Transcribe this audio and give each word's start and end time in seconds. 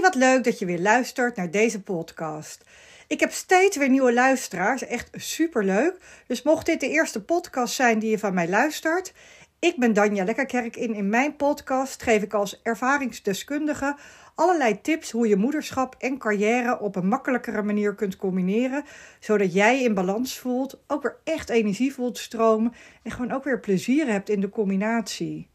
Wat 0.00 0.14
leuk 0.14 0.44
dat 0.44 0.58
je 0.58 0.66
weer 0.66 0.78
luistert 0.78 1.36
naar 1.36 1.50
deze 1.50 1.82
podcast. 1.82 2.64
Ik 3.06 3.20
heb 3.20 3.32
steeds 3.32 3.76
weer 3.76 3.88
nieuwe 3.88 4.12
luisteraars, 4.12 4.86
echt 4.86 5.08
superleuk. 5.12 5.94
Dus 6.26 6.42
mocht 6.42 6.66
dit 6.66 6.80
de 6.80 6.88
eerste 6.88 7.22
podcast 7.22 7.74
zijn 7.74 7.98
die 7.98 8.10
je 8.10 8.18
van 8.18 8.34
mij 8.34 8.48
luistert, 8.48 9.12
ik 9.58 9.76
ben 9.76 9.92
Danja 9.92 10.24
Lekkerkerk 10.24 10.76
in 10.76 11.08
mijn 11.08 11.36
podcast 11.36 12.02
geef 12.02 12.22
ik 12.22 12.34
als 12.34 12.60
ervaringsdeskundige 12.62 13.96
allerlei 14.34 14.80
tips 14.80 15.10
hoe 15.10 15.28
je 15.28 15.36
moederschap 15.36 15.94
en 15.98 16.18
carrière 16.18 16.80
op 16.80 16.96
een 16.96 17.08
makkelijkere 17.08 17.62
manier 17.62 17.94
kunt 17.94 18.16
combineren, 18.16 18.84
zodat 19.20 19.52
jij 19.52 19.82
in 19.82 19.94
balans 19.94 20.38
voelt, 20.38 20.80
ook 20.86 21.02
weer 21.02 21.16
echt 21.24 21.48
energie 21.48 21.94
voelt 21.94 22.18
stromen 22.18 22.72
en 23.02 23.10
gewoon 23.10 23.32
ook 23.32 23.44
weer 23.44 23.60
plezier 23.60 24.06
hebt 24.06 24.28
in 24.28 24.40
de 24.40 24.48
combinatie. 24.48 25.48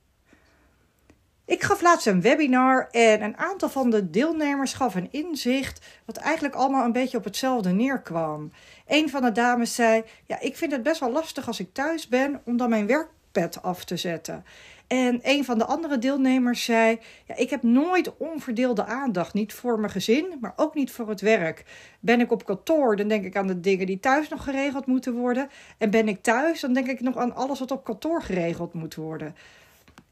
Ik 1.45 1.63
gaf 1.63 1.81
laatst 1.81 2.07
een 2.07 2.21
webinar 2.21 2.87
en 2.91 3.21
een 3.21 3.37
aantal 3.37 3.69
van 3.69 3.89
de 3.89 4.09
deelnemers 4.09 4.73
gaf 4.73 4.95
een 4.95 5.11
inzicht 5.11 5.85
wat 6.05 6.17
eigenlijk 6.17 6.55
allemaal 6.55 6.85
een 6.85 6.91
beetje 6.91 7.17
op 7.17 7.23
hetzelfde 7.23 7.69
neerkwam. 7.69 8.51
Een 8.87 9.09
van 9.09 9.21
de 9.21 9.31
dames 9.31 9.75
zei: 9.75 10.03
Ja, 10.25 10.39
ik 10.39 10.57
vind 10.57 10.71
het 10.71 10.83
best 10.83 10.99
wel 10.99 11.11
lastig 11.11 11.47
als 11.47 11.59
ik 11.59 11.73
thuis 11.73 12.07
ben 12.07 12.41
om 12.45 12.57
dan 12.57 12.69
mijn 12.69 12.87
werkpad 12.87 13.61
af 13.61 13.85
te 13.85 13.97
zetten. 13.97 14.45
En 14.87 15.19
een 15.21 15.45
van 15.45 15.57
de 15.57 15.65
andere 15.65 15.97
deelnemers 15.97 16.63
zei: 16.63 16.99
ja, 17.27 17.35
Ik 17.35 17.49
heb 17.49 17.63
nooit 17.63 18.17
onverdeelde 18.17 18.85
aandacht. 18.85 19.33
Niet 19.33 19.53
voor 19.53 19.79
mijn 19.79 19.91
gezin, 19.91 20.25
maar 20.41 20.53
ook 20.55 20.75
niet 20.75 20.91
voor 20.91 21.09
het 21.09 21.21
werk. 21.21 21.65
Ben 21.99 22.19
ik 22.19 22.31
op 22.31 22.45
kantoor, 22.45 22.95
dan 22.95 23.07
denk 23.07 23.25
ik 23.25 23.35
aan 23.35 23.47
de 23.47 23.59
dingen 23.59 23.85
die 23.85 23.99
thuis 23.99 24.29
nog 24.29 24.43
geregeld 24.43 24.85
moeten 24.85 25.13
worden. 25.13 25.49
En 25.77 25.89
ben 25.89 26.07
ik 26.07 26.21
thuis, 26.21 26.59
dan 26.59 26.73
denk 26.73 26.87
ik 26.87 27.01
nog 27.01 27.17
aan 27.17 27.35
alles 27.35 27.59
wat 27.59 27.71
op 27.71 27.83
kantoor 27.83 28.21
geregeld 28.21 28.73
moet 28.73 28.95
worden. 28.95 29.35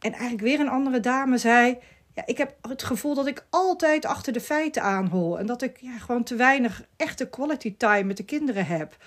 En 0.02 0.12
eigenlijk 0.12 0.42
weer 0.42 0.60
een 0.60 0.70
andere 0.70 1.00
dame 1.00 1.38
zei: 1.38 1.78
ja, 2.14 2.24
ik 2.26 2.38
heb 2.38 2.56
het 2.62 2.84
gevoel 2.84 3.16
dat 3.16 3.28
ik 3.28 3.46
altijd 3.50 4.06
achter 4.06 4.34
de 4.34 4.42
feiten 4.42 4.82
aanhol. 4.82 5.40
En 5.40 5.46
dat 5.46 5.62
ik 5.62 5.78
ja, 5.80 5.98
gewoon 5.98 6.24
te 6.24 6.36
weinig 6.36 6.84
echte 6.96 7.30
quality 7.30 7.76
time 7.78 8.04
met 8.04 8.18
de 8.18 8.26
kinderen 8.26 8.66
heb. 8.66 8.98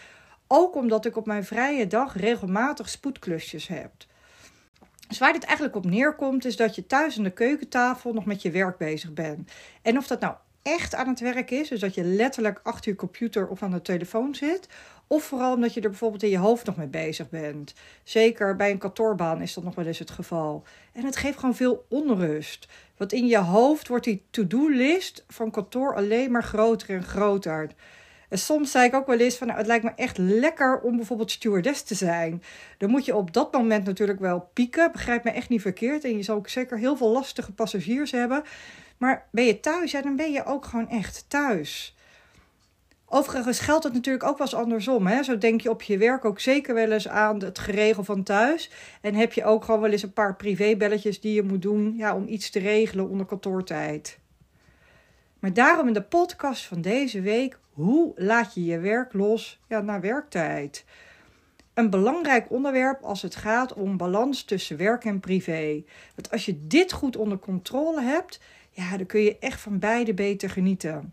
Ook 0.47 0.75
omdat 0.75 1.05
ik 1.05 1.17
op 1.17 1.27
mijn 1.27 1.45
vrije 1.45 1.87
dag 1.87 2.17
regelmatig 2.17 2.89
spoedklusjes 2.89 3.67
heb. 3.67 3.91
Dus 5.09 5.19
waar 5.19 5.33
dit 5.33 5.45
eigenlijk 5.45 5.77
op 5.77 5.85
neerkomt, 5.85 6.45
is 6.45 6.57
dat 6.57 6.75
je 6.75 6.87
thuis 6.87 7.19
aan 7.19 7.25
de 7.25 7.31
keukentafel 7.31 8.13
nog 8.13 8.25
met 8.25 8.43
je 8.43 8.51
werk 8.51 8.79
bezig 8.79 9.13
bent. 9.13 9.51
En 9.83 9.99
of 9.99 10.07
dat 10.07 10.21
nou 10.21 10.35
echt 10.63 10.95
aan 10.95 11.09
het 11.09 11.21
werk 11.21 11.51
is, 11.51 11.69
dus 11.69 11.81
dat 11.81 11.95
je 11.95 12.05
letterlijk 12.05 12.61
achter 12.63 12.91
je 12.91 12.97
computer 12.97 13.49
of 13.49 13.63
aan 13.63 13.71
de 13.71 13.83
telefoon 13.83 14.35
zit, 14.35 14.69
of 15.07 15.25
vooral 15.25 15.55
omdat 15.55 15.75
je 15.75 15.81
er 15.81 15.89
bijvoorbeeld 15.89 16.23
in 16.23 16.29
je 16.29 16.39
hoofd 16.39 16.67
nog 16.67 16.77
mee 16.77 16.87
bezig 16.87 17.31
bent. 17.31 17.75
Zeker 18.03 18.57
bij 18.57 18.71
een 18.71 18.79
kantoorbaan 18.79 19.43
is 19.43 19.55
dat 19.55 19.65
nog 19.65 19.75
wel 19.75 19.87
eens 19.87 19.99
het 19.99 20.11
geval. 20.11 20.63
En 20.93 21.05
het 21.05 21.17
geeft 21.17 21.39
gewoon 21.39 21.55
veel 21.55 21.85
onrust. 21.89 22.69
Want 22.97 23.13
in 23.13 23.27
je 23.27 23.39
hoofd 23.39 23.89
wordt 23.89 24.05
die 24.05 24.23
to-do-list 24.31 25.25
van 25.29 25.51
kantoor 25.51 25.95
alleen 25.95 26.31
maar 26.31 26.43
groter 26.43 26.97
en 26.97 27.03
groter. 27.03 27.71
En 28.29 28.39
soms 28.39 28.71
zei 28.71 28.87
ik 28.87 28.95
ook 28.95 29.07
wel 29.07 29.19
eens 29.19 29.37
van, 29.37 29.47
nou, 29.47 29.59
het 29.59 29.67
lijkt 29.67 29.85
me 29.85 29.93
echt 29.97 30.19
lekker 30.19 30.81
om 30.81 30.97
bijvoorbeeld 30.97 31.31
stewardess 31.31 31.83
te 31.83 31.95
zijn. 31.95 32.43
Dan 32.79 32.91
moet 32.91 33.05
je 33.05 33.17
op 33.17 33.33
dat 33.33 33.53
moment 33.53 33.85
natuurlijk 33.85 34.21
wel 34.21 34.51
pieken, 34.53 34.93
begrijp 34.93 35.25
me 35.25 35.31
echt 35.31 35.49
niet 35.49 35.61
verkeerd. 35.61 36.05
En 36.05 36.17
je 36.17 36.23
zal 36.23 36.37
ook 36.37 36.49
zeker 36.49 36.79
heel 36.79 36.97
veel 36.97 37.11
lastige 37.11 37.53
passagiers 37.53 38.11
hebben. 38.11 38.43
Maar 38.99 39.27
ben 39.31 39.45
je 39.45 39.61
thuis, 39.61 39.93
dan 39.93 40.17
ben 40.17 40.33
je 40.33 40.45
ook 40.45 40.65
gewoon 40.65 40.89
echt 40.89 41.25
thuis. 41.29 41.94
Overigens 43.17 43.59
geldt 43.59 43.85
het 43.85 43.93
natuurlijk 43.93 44.25
ook 44.25 44.39
wel 44.39 44.47
eens 44.47 44.57
andersom. 44.57 45.07
Hè? 45.07 45.23
Zo 45.23 45.39
denk 45.39 45.61
je 45.61 45.71
op 45.71 45.83
je 45.83 45.99
werk 45.99 46.25
ook 46.25 46.41
zeker 46.41 46.75
wel 46.75 46.93
eens 46.93 47.09
aan 47.09 47.43
het 47.43 47.59
geregel 47.59 48.05
van 48.05 48.23
thuis. 48.23 48.71
En 49.01 49.15
heb 49.15 49.33
je 49.33 49.45
ook 49.45 49.65
gewoon 49.65 49.81
wel 49.81 49.91
eens 49.91 50.03
een 50.03 50.13
paar 50.13 50.37
privébelletjes 50.37 51.21
die 51.21 51.35
je 51.35 51.43
moet 51.43 51.63
doen 51.63 51.95
ja, 51.97 52.15
om 52.15 52.29
iets 52.29 52.51
te 52.51 52.59
regelen 52.59 53.09
onder 53.09 53.27
kantoortijd. 53.27 54.19
Maar 55.39 55.53
daarom 55.53 55.87
in 55.87 55.93
de 55.93 56.03
podcast 56.03 56.65
van 56.65 56.81
deze 56.81 57.21
week: 57.21 57.59
hoe 57.73 58.13
laat 58.17 58.55
je 58.55 58.65
je 58.65 58.79
werk 58.79 59.13
los 59.13 59.61
ja, 59.69 59.81
na 59.81 60.01
werktijd? 60.01 60.85
Een 61.75 61.91
belangrijk 61.91 62.51
onderwerp 62.51 63.03
als 63.03 63.23
het 63.23 63.37
gaat 63.37 63.73
om 63.73 63.97
balans 63.97 64.45
tussen 64.45 64.77
werk 64.77 65.05
en 65.05 65.21
privé. 65.21 65.85
Want 66.15 66.31
als 66.31 66.45
je 66.45 66.67
dit 66.67 66.93
goed 66.93 67.17
onder 67.17 67.39
controle 67.39 68.03
hebt, 68.03 68.41
ja, 68.71 68.97
dan 68.97 69.07
kun 69.07 69.21
je 69.21 69.39
echt 69.39 69.61
van 69.61 69.79
beide 69.79 70.15
beter 70.15 70.51
genieten. 70.51 71.13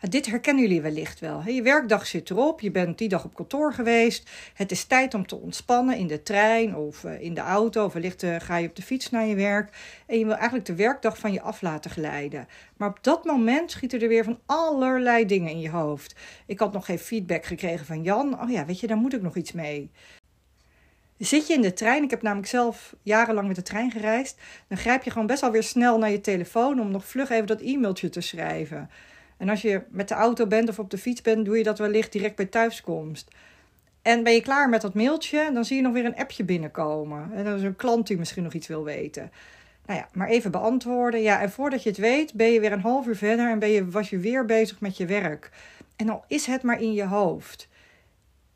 Dit 0.00 0.26
herkennen 0.26 0.62
jullie 0.62 0.80
wellicht 0.80 1.20
wel. 1.20 1.42
Je 1.46 1.62
werkdag 1.62 2.06
zit 2.06 2.30
erop, 2.30 2.60
je 2.60 2.70
bent 2.70 2.98
die 2.98 3.08
dag 3.08 3.24
op 3.24 3.34
kantoor 3.34 3.72
geweest. 3.72 4.30
Het 4.54 4.70
is 4.70 4.84
tijd 4.84 5.14
om 5.14 5.26
te 5.26 5.36
ontspannen 5.36 5.96
in 5.96 6.06
de 6.06 6.22
trein 6.22 6.76
of 6.76 7.04
eh, 7.04 7.20
in 7.20 7.34
de 7.34 7.40
auto. 7.40 7.84
Of 7.84 7.92
wellicht 7.92 8.22
eh, 8.22 8.36
ga 8.38 8.56
je 8.56 8.68
op 8.68 8.76
de 8.76 8.82
fiets 8.82 9.10
naar 9.10 9.26
je 9.26 9.34
werk. 9.34 9.76
En 10.06 10.18
je 10.18 10.24
wil 10.24 10.34
eigenlijk 10.34 10.64
de 10.64 10.74
werkdag 10.74 11.18
van 11.18 11.32
je 11.32 11.40
af 11.40 11.62
laten 11.62 11.90
glijden. 11.90 12.48
Maar 12.76 12.88
op 12.88 12.98
dat 13.00 13.24
moment 13.24 13.70
schieten 13.70 14.00
er 14.00 14.08
weer 14.08 14.24
van 14.24 14.38
allerlei 14.46 15.26
dingen 15.26 15.50
in 15.50 15.60
je 15.60 15.70
hoofd. 15.70 16.14
Ik 16.46 16.58
had 16.58 16.72
nog 16.72 16.84
geen 16.84 16.98
feedback 16.98 17.44
gekregen 17.44 17.86
van 17.86 18.02
Jan. 18.02 18.42
Oh 18.42 18.50
ja, 18.50 18.64
weet 18.64 18.80
je, 18.80 18.86
daar 18.86 18.96
moet 18.96 19.14
ik 19.14 19.22
nog 19.22 19.36
iets 19.36 19.52
mee. 19.52 19.90
Zit 21.18 21.46
je 21.46 21.54
in 21.54 21.62
de 21.62 21.72
trein, 21.72 22.02
ik 22.02 22.10
heb 22.10 22.22
namelijk 22.22 22.48
zelf 22.48 22.94
jarenlang 23.02 23.46
met 23.46 23.56
de 23.56 23.62
trein 23.62 23.90
gereisd, 23.90 24.40
dan 24.68 24.78
grijp 24.78 25.02
je 25.02 25.10
gewoon 25.10 25.26
best 25.26 25.40
wel 25.40 25.50
weer 25.50 25.62
snel 25.62 25.98
naar 25.98 26.10
je 26.10 26.20
telefoon 26.20 26.80
om 26.80 26.90
nog 26.90 27.04
vlug 27.04 27.30
even 27.30 27.46
dat 27.46 27.60
e-mailtje 27.60 28.08
te 28.08 28.20
schrijven. 28.20 28.90
En 29.38 29.48
als 29.48 29.62
je 29.62 29.82
met 29.88 30.08
de 30.08 30.14
auto 30.14 30.46
bent 30.46 30.68
of 30.68 30.78
op 30.78 30.90
de 30.90 30.98
fiets 30.98 31.22
bent, 31.22 31.44
doe 31.44 31.56
je 31.56 31.62
dat 31.62 31.78
wellicht 31.78 32.12
direct 32.12 32.36
bij 32.36 32.46
thuiskomst. 32.46 33.30
En 34.02 34.22
ben 34.22 34.32
je 34.32 34.40
klaar 34.40 34.68
met 34.68 34.80
dat 34.80 34.94
mailtje, 34.94 35.50
dan 35.52 35.64
zie 35.64 35.76
je 35.76 35.82
nog 35.82 35.92
weer 35.92 36.04
een 36.04 36.16
appje 36.16 36.44
binnenkomen. 36.44 37.32
En 37.32 37.44
dat 37.44 37.56
is 37.56 37.62
een 37.62 37.76
klant 37.76 38.06
die 38.06 38.18
misschien 38.18 38.42
nog 38.42 38.52
iets 38.52 38.66
wil 38.66 38.84
weten. 38.84 39.30
Nou 39.86 40.00
ja, 40.00 40.08
maar 40.12 40.28
even 40.28 40.50
beantwoorden. 40.50 41.22
Ja, 41.22 41.40
en 41.40 41.50
voordat 41.50 41.82
je 41.82 41.88
het 41.88 41.98
weet, 41.98 42.34
ben 42.34 42.52
je 42.52 42.60
weer 42.60 42.72
een 42.72 42.80
half 42.80 43.06
uur 43.06 43.16
verder 43.16 43.50
en 43.50 43.58
ben 43.58 43.68
je, 43.68 43.88
was 43.88 44.10
je 44.10 44.18
weer 44.18 44.44
bezig 44.44 44.80
met 44.80 44.96
je 44.96 45.06
werk. 45.06 45.50
En 45.96 46.08
al 46.08 46.24
is 46.28 46.46
het 46.46 46.62
maar 46.62 46.80
in 46.80 46.92
je 46.92 47.04
hoofd. 47.04 47.68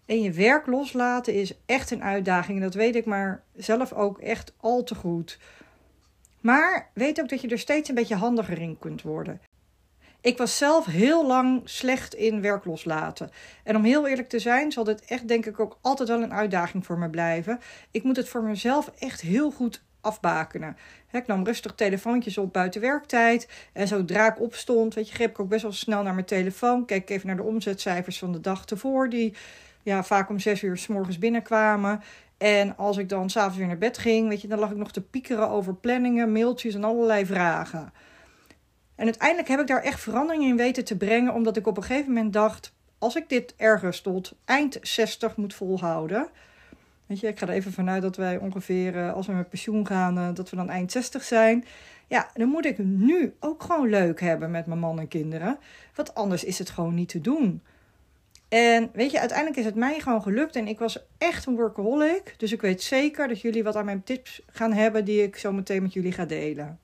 En 0.06 0.22
je 0.22 0.32
werk 0.32 0.66
loslaten 0.66 1.34
is 1.34 1.58
echt 1.66 1.90
een 1.90 2.02
uitdaging. 2.02 2.58
En 2.58 2.64
dat 2.64 2.74
weet 2.74 2.94
ik 2.96 3.04
maar 3.04 3.42
zelf 3.56 3.92
ook 3.92 4.18
echt 4.18 4.52
al 4.56 4.82
te 4.82 4.94
goed. 4.94 5.38
Maar 6.40 6.90
weet 6.94 7.20
ook 7.20 7.28
dat 7.28 7.40
je 7.40 7.48
er 7.48 7.58
steeds 7.58 7.88
een 7.88 7.94
beetje 7.94 8.14
handiger 8.14 8.58
in 8.58 8.78
kunt 8.78 9.02
worden. 9.02 9.40
Ik 10.22 10.38
was 10.38 10.56
zelf 10.56 10.86
heel 10.86 11.26
lang 11.26 11.60
slecht 11.64 12.14
in 12.14 12.40
werk 12.40 12.64
loslaten. 12.64 13.30
En 13.64 13.76
om 13.76 13.84
heel 13.84 14.08
eerlijk 14.08 14.28
te 14.28 14.38
zijn, 14.38 14.72
zal 14.72 14.84
dit 14.84 15.04
echt 15.04 15.28
denk 15.28 15.46
ik 15.46 15.60
ook 15.60 15.78
altijd 15.80 16.08
wel 16.08 16.22
een 16.22 16.34
uitdaging 16.34 16.86
voor 16.86 16.98
me 16.98 17.10
blijven. 17.10 17.60
Ik 17.90 18.02
moet 18.02 18.16
het 18.16 18.28
voor 18.28 18.42
mezelf 18.42 18.92
echt 18.98 19.20
heel 19.20 19.50
goed 19.50 19.82
afbakenen. 20.00 20.76
ik 21.12 21.26
nam 21.26 21.44
rustig 21.44 21.74
telefoontjes 21.74 22.38
op 22.38 22.52
buiten 22.52 22.80
werktijd. 22.80 23.48
En 23.72 23.88
zodra 23.88 24.30
ik 24.30 24.40
opstond, 24.40 24.94
weet 24.94 25.08
je, 25.08 25.14
greep 25.14 25.30
ik 25.30 25.40
ook 25.40 25.48
best 25.48 25.62
wel 25.62 25.72
snel 25.72 26.02
naar 26.02 26.14
mijn 26.14 26.26
telefoon. 26.26 26.84
Keek 26.84 27.10
even 27.10 27.26
naar 27.26 27.36
de 27.36 27.42
omzetcijfers 27.42 28.18
van 28.18 28.32
de 28.32 28.40
dag 28.40 28.64
ervoor, 28.64 29.08
die 29.08 29.34
ja, 29.82 30.04
vaak 30.04 30.28
om 30.28 30.38
zes 30.38 30.62
uur 30.62 30.76
s 30.76 30.86
morgens 30.86 31.18
binnenkwamen. 31.18 32.02
En 32.38 32.76
als 32.76 32.96
ik 32.96 33.08
dan 33.08 33.30
s'avonds 33.30 33.56
weer 33.56 33.66
naar 33.66 33.78
bed 33.78 33.98
ging, 33.98 34.28
weet 34.28 34.40
je, 34.40 34.48
dan 34.48 34.58
lag 34.58 34.70
ik 34.70 34.76
nog 34.76 34.92
te 34.92 35.02
piekeren 35.02 35.48
over 35.48 35.74
planningen, 35.74 36.32
mailtjes 36.32 36.74
en 36.74 36.84
allerlei 36.84 37.26
vragen. 37.26 37.92
En 38.94 39.04
uiteindelijk 39.04 39.48
heb 39.48 39.60
ik 39.60 39.66
daar 39.66 39.82
echt 39.82 40.00
verandering 40.00 40.44
in 40.44 40.56
weten 40.56 40.84
te 40.84 40.96
brengen, 40.96 41.34
omdat 41.34 41.56
ik 41.56 41.66
op 41.66 41.76
een 41.76 41.82
gegeven 41.82 42.12
moment 42.12 42.32
dacht: 42.32 42.72
als 42.98 43.16
ik 43.16 43.28
dit 43.28 43.54
ergens 43.56 44.00
tot 44.00 44.32
eind 44.44 44.78
60 44.82 45.36
moet 45.36 45.54
volhouden. 45.54 46.28
Weet 47.06 47.20
je, 47.20 47.26
ik 47.26 47.38
ga 47.38 47.46
er 47.46 47.52
even 47.52 47.72
vanuit 47.72 48.02
dat 48.02 48.16
wij 48.16 48.38
ongeveer, 48.38 48.96
eh, 48.96 49.12
als 49.12 49.26
we 49.26 49.32
met 49.32 49.48
pensioen 49.48 49.86
gaan, 49.86 50.18
eh, 50.18 50.28
dat 50.34 50.50
we 50.50 50.56
dan 50.56 50.70
eind 50.70 50.92
60 50.92 51.22
zijn. 51.22 51.64
Ja, 52.06 52.30
dan 52.34 52.48
moet 52.48 52.64
ik 52.64 52.78
nu 52.78 53.34
ook 53.40 53.62
gewoon 53.62 53.88
leuk 53.88 54.20
hebben 54.20 54.50
met 54.50 54.66
mijn 54.66 54.78
man 54.78 54.98
en 54.98 55.08
kinderen. 55.08 55.58
Want 55.94 56.14
anders 56.14 56.44
is 56.44 56.58
het 56.58 56.70
gewoon 56.70 56.94
niet 56.94 57.08
te 57.08 57.20
doen. 57.20 57.62
En 58.48 58.90
weet 58.92 59.10
je, 59.10 59.18
uiteindelijk 59.18 59.58
is 59.58 59.64
het 59.64 59.74
mij 59.74 60.00
gewoon 60.00 60.22
gelukt 60.22 60.56
en 60.56 60.68
ik 60.68 60.78
was 60.78 61.04
echt 61.18 61.46
een 61.46 61.56
workaholic. 61.56 62.34
Dus 62.36 62.52
ik 62.52 62.60
weet 62.60 62.82
zeker 62.82 63.28
dat 63.28 63.40
jullie 63.40 63.64
wat 63.64 63.76
aan 63.76 63.84
mijn 63.84 64.02
tips 64.02 64.42
gaan 64.46 64.72
hebben 64.72 65.04
die 65.04 65.22
ik 65.22 65.36
zo 65.36 65.52
meteen 65.52 65.82
met 65.82 65.92
jullie 65.92 66.12
ga 66.12 66.24
delen. 66.24 66.78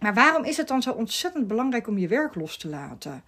Maar 0.00 0.14
waarom 0.14 0.44
is 0.44 0.56
het 0.56 0.68
dan 0.68 0.82
zo 0.82 0.92
ontzettend 0.92 1.46
belangrijk 1.46 1.86
om 1.86 1.98
je 1.98 2.08
werk 2.08 2.34
los 2.34 2.56
te 2.56 2.68
laten? 2.68 3.22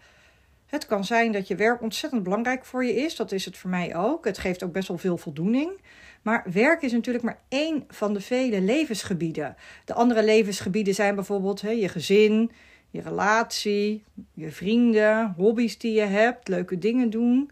Het 0.66 0.86
kan 0.86 1.04
zijn 1.04 1.32
dat 1.32 1.48
je 1.48 1.54
werk 1.54 1.82
ontzettend 1.82 2.22
belangrijk 2.22 2.64
voor 2.64 2.84
je 2.84 2.94
is. 2.94 3.16
Dat 3.16 3.32
is 3.32 3.44
het 3.44 3.56
voor 3.56 3.70
mij 3.70 3.96
ook. 3.96 4.24
Het 4.24 4.38
geeft 4.38 4.62
ook 4.62 4.72
best 4.72 4.88
wel 4.88 4.98
veel 4.98 5.16
voldoening. 5.16 5.80
Maar 6.22 6.46
werk 6.52 6.82
is 6.82 6.92
natuurlijk 6.92 7.24
maar 7.24 7.40
één 7.48 7.84
van 7.88 8.14
de 8.14 8.20
vele 8.20 8.60
levensgebieden. 8.60 9.56
De 9.84 9.94
andere 9.94 10.24
levensgebieden 10.24 10.94
zijn 10.94 11.14
bijvoorbeeld 11.14 11.60
hè, 11.60 11.70
je 11.70 11.88
gezin, 11.88 12.50
je 12.90 13.00
relatie, 13.00 14.04
je 14.34 14.50
vrienden, 14.50 15.34
hobby's 15.36 15.78
die 15.78 15.92
je 15.92 16.00
hebt, 16.00 16.48
leuke 16.48 16.78
dingen 16.78 17.10
doen, 17.10 17.50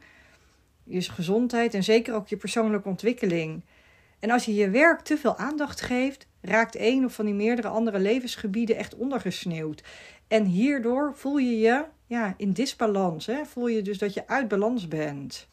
je 0.84 1.02
gezondheid 1.02 1.74
en 1.74 1.82
zeker 1.82 2.14
ook 2.14 2.28
je 2.28 2.36
persoonlijke 2.36 2.88
ontwikkeling. 2.88 3.62
En 4.18 4.30
als 4.30 4.44
je 4.44 4.54
je 4.54 4.70
werk 4.70 5.00
te 5.00 5.16
veel 5.16 5.36
aandacht 5.36 5.80
geeft, 5.80 6.26
raakt 6.40 6.76
een 6.78 7.04
of 7.04 7.14
van 7.14 7.24
die 7.24 7.34
meerdere 7.34 7.68
andere 7.68 7.98
levensgebieden 7.98 8.76
echt 8.76 8.94
ondergesneeuwd. 8.94 9.82
En 10.28 10.44
hierdoor 10.44 11.12
voel 11.14 11.36
je 11.36 11.58
je 11.58 11.84
ja, 12.06 12.34
in 12.36 12.52
disbalans. 12.52 13.26
Hè? 13.26 13.44
Voel 13.44 13.68
je 13.68 13.82
dus 13.82 13.98
dat 13.98 14.14
je 14.14 14.28
uit 14.28 14.48
balans 14.48 14.88
bent. 14.88 15.48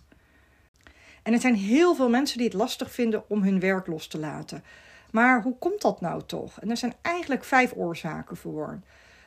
En 1.23 1.33
er 1.33 1.39
zijn 1.39 1.55
heel 1.55 1.95
veel 1.95 2.09
mensen 2.09 2.37
die 2.37 2.47
het 2.47 2.55
lastig 2.55 2.91
vinden 2.91 3.23
om 3.29 3.43
hun 3.43 3.59
werk 3.59 3.87
los 3.87 4.07
te 4.07 4.19
laten. 4.19 4.63
Maar 5.11 5.41
hoe 5.41 5.57
komt 5.57 5.81
dat 5.81 6.01
nou 6.01 6.21
toch? 6.25 6.59
En 6.59 6.69
er 6.69 6.77
zijn 6.77 6.93
eigenlijk 7.01 7.43
vijf 7.43 7.73
oorzaken 7.75 8.37
voor. 8.37 8.79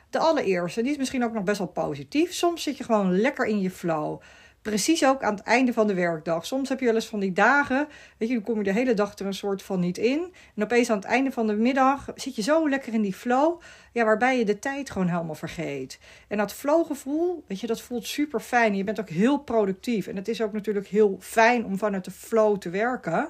De 0.09 0.19
allereerste, 0.19 0.81
die 0.81 0.91
is 0.91 0.97
misschien 0.97 1.23
ook 1.23 1.33
nog 1.33 1.43
best 1.43 1.57
wel 1.57 1.67
positief. 1.67 2.33
Soms 2.33 2.63
zit 2.63 2.77
je 2.77 2.83
gewoon 2.83 3.19
lekker 3.19 3.45
in 3.45 3.61
je 3.61 3.71
flow. 3.71 4.21
Precies 4.61 5.05
ook 5.05 5.23
aan 5.23 5.35
het 5.35 5.43
einde 5.43 5.73
van 5.73 5.87
de 5.87 5.93
werkdag. 5.93 6.45
Soms 6.45 6.69
heb 6.69 6.79
je 6.79 6.85
wel 6.85 6.95
eens 6.95 7.07
van 7.07 7.19
die 7.19 7.33
dagen, 7.33 7.87
weet 8.17 8.29
je, 8.29 8.35
dan 8.35 8.43
kom 8.43 8.57
je 8.57 8.63
de 8.63 8.73
hele 8.73 8.93
dag 8.93 9.17
er 9.17 9.25
een 9.25 9.33
soort 9.33 9.61
van 9.61 9.79
niet 9.79 9.97
in. 9.97 10.33
En 10.55 10.63
opeens 10.63 10.89
aan 10.89 10.97
het 10.97 11.05
einde 11.05 11.31
van 11.31 11.47
de 11.47 11.53
middag 11.53 12.09
zit 12.15 12.35
je 12.35 12.41
zo 12.41 12.69
lekker 12.69 12.93
in 12.93 13.01
die 13.01 13.13
flow, 13.13 13.61
ja, 13.91 14.05
waarbij 14.05 14.37
je 14.37 14.45
de 14.45 14.59
tijd 14.59 14.89
gewoon 14.89 15.07
helemaal 15.07 15.35
vergeet. 15.35 15.99
En 16.27 16.37
dat 16.37 16.53
flowgevoel, 16.53 17.43
weet 17.47 17.59
je, 17.59 17.67
dat 17.67 17.81
voelt 17.81 18.07
super 18.07 18.39
fijn. 18.39 18.75
Je 18.75 18.83
bent 18.83 18.99
ook 18.99 19.09
heel 19.09 19.37
productief. 19.37 20.07
En 20.07 20.15
het 20.15 20.27
is 20.27 20.41
ook 20.41 20.53
natuurlijk 20.53 20.87
heel 20.87 21.17
fijn 21.19 21.65
om 21.65 21.77
vanuit 21.77 22.05
de 22.05 22.11
flow 22.11 22.57
te 22.57 22.69
werken. 22.69 23.29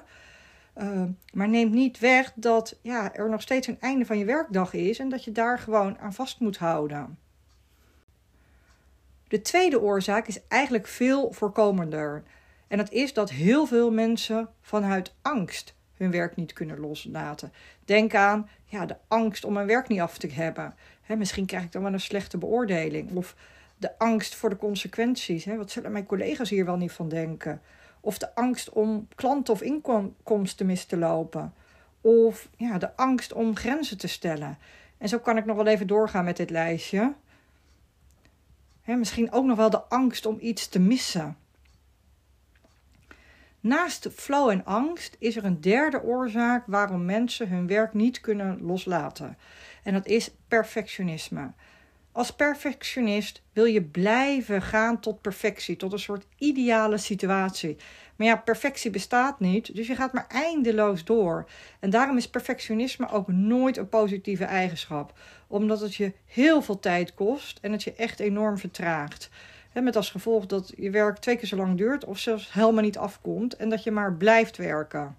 Uh, 0.78 1.02
maar 1.32 1.48
neemt 1.48 1.72
niet 1.72 1.98
weg 1.98 2.32
dat 2.34 2.78
ja, 2.82 3.14
er 3.14 3.30
nog 3.30 3.42
steeds 3.42 3.66
een 3.66 3.80
einde 3.80 4.04
van 4.04 4.18
je 4.18 4.24
werkdag 4.24 4.72
is 4.72 4.98
en 4.98 5.08
dat 5.08 5.24
je 5.24 5.32
daar 5.32 5.58
gewoon 5.58 5.98
aan 5.98 6.12
vast 6.12 6.40
moet 6.40 6.56
houden. 6.56 7.18
De 9.32 9.42
tweede 9.42 9.80
oorzaak 9.80 10.26
is 10.26 10.40
eigenlijk 10.48 10.86
veel 10.86 11.32
voorkomender. 11.32 12.22
En 12.68 12.78
dat 12.78 12.90
is 12.90 13.12
dat 13.12 13.30
heel 13.30 13.66
veel 13.66 13.90
mensen 13.90 14.48
vanuit 14.60 15.14
angst 15.22 15.74
hun 15.96 16.10
werk 16.10 16.36
niet 16.36 16.52
kunnen 16.52 16.80
loslaten. 16.80 17.52
Denk 17.84 18.14
aan 18.14 18.48
ja, 18.64 18.86
de 18.86 18.96
angst 19.08 19.44
om 19.44 19.52
mijn 19.52 19.66
werk 19.66 19.88
niet 19.88 20.00
af 20.00 20.18
te 20.18 20.32
hebben. 20.32 20.74
misschien 21.06 21.46
krijg 21.46 21.64
ik 21.64 21.72
dan 21.72 21.82
wel 21.82 21.92
een 21.92 22.00
slechte 22.00 22.38
beoordeling. 22.38 23.16
Of 23.16 23.36
de 23.76 23.98
angst 23.98 24.34
voor 24.34 24.50
de 24.50 24.56
consequenties. 24.56 25.46
wat 25.46 25.70
zullen 25.70 25.92
mijn 25.92 26.06
collega's 26.06 26.50
hier 26.50 26.64
wel 26.64 26.76
niet 26.76 26.92
van 26.92 27.08
denken? 27.08 27.60
Of 28.00 28.18
de 28.18 28.34
angst 28.34 28.70
om 28.70 29.08
klanten 29.14 29.54
of 29.54 29.62
inkomsten 29.62 30.66
mis 30.66 30.84
te 30.84 30.96
lopen. 30.96 31.54
Of 32.00 32.48
ja, 32.56 32.78
de 32.78 32.96
angst 32.96 33.32
om 33.32 33.56
grenzen 33.56 33.98
te 33.98 34.08
stellen. 34.08 34.58
En 34.98 35.08
zo 35.08 35.18
kan 35.18 35.36
ik 35.36 35.44
nog 35.44 35.56
wel 35.56 35.66
even 35.66 35.86
doorgaan 35.86 36.24
met 36.24 36.36
dit 36.36 36.50
lijstje. 36.50 37.14
Misschien 38.84 39.32
ook 39.32 39.44
nog 39.44 39.56
wel 39.56 39.70
de 39.70 39.82
angst 39.82 40.26
om 40.26 40.38
iets 40.40 40.68
te 40.68 40.78
missen. 40.80 41.36
Naast 43.60 44.08
flow 44.14 44.50
en 44.50 44.64
angst 44.64 45.16
is 45.18 45.36
er 45.36 45.44
een 45.44 45.60
derde 45.60 46.02
oorzaak 46.02 46.64
waarom 46.66 47.04
mensen 47.04 47.48
hun 47.48 47.66
werk 47.66 47.94
niet 47.94 48.20
kunnen 48.20 48.62
loslaten. 48.62 49.38
En 49.82 49.92
dat 49.92 50.06
is 50.06 50.30
perfectionisme. 50.48 51.52
Als 52.12 52.30
perfectionist 52.30 53.42
wil 53.52 53.64
je 53.64 53.82
blijven 53.82 54.62
gaan 54.62 55.00
tot 55.00 55.20
perfectie, 55.20 55.76
tot 55.76 55.92
een 55.92 55.98
soort 55.98 56.26
ideale 56.36 56.98
situatie. 56.98 57.76
Maar 58.16 58.26
ja, 58.26 58.36
perfectie 58.36 58.90
bestaat 58.90 59.40
niet, 59.40 59.74
dus 59.74 59.86
je 59.86 59.94
gaat 59.94 60.12
maar 60.12 60.26
eindeloos 60.28 61.04
door. 61.04 61.48
En 61.80 61.90
daarom 61.90 62.16
is 62.16 62.30
perfectionisme 62.30 63.10
ook 63.10 63.28
nooit 63.28 63.76
een 63.76 63.88
positieve 63.88 64.44
eigenschap, 64.44 65.18
omdat 65.46 65.80
het 65.80 65.94
je 65.94 66.12
heel 66.26 66.62
veel 66.62 66.78
tijd 66.78 67.14
kost 67.14 67.58
en 67.62 67.72
het 67.72 67.82
je 67.82 67.94
echt 67.94 68.20
enorm 68.20 68.58
vertraagt. 68.58 69.30
met 69.72 69.96
als 69.96 70.10
gevolg 70.10 70.46
dat 70.46 70.72
je 70.76 70.90
werk 70.90 71.18
twee 71.18 71.36
keer 71.36 71.48
zo 71.48 71.56
lang 71.56 71.76
duurt 71.76 72.04
of 72.04 72.18
zelfs 72.18 72.52
helemaal 72.52 72.82
niet 72.82 72.98
afkomt 72.98 73.56
en 73.56 73.68
dat 73.68 73.82
je 73.82 73.90
maar 73.90 74.14
blijft 74.14 74.56
werken. 74.56 75.16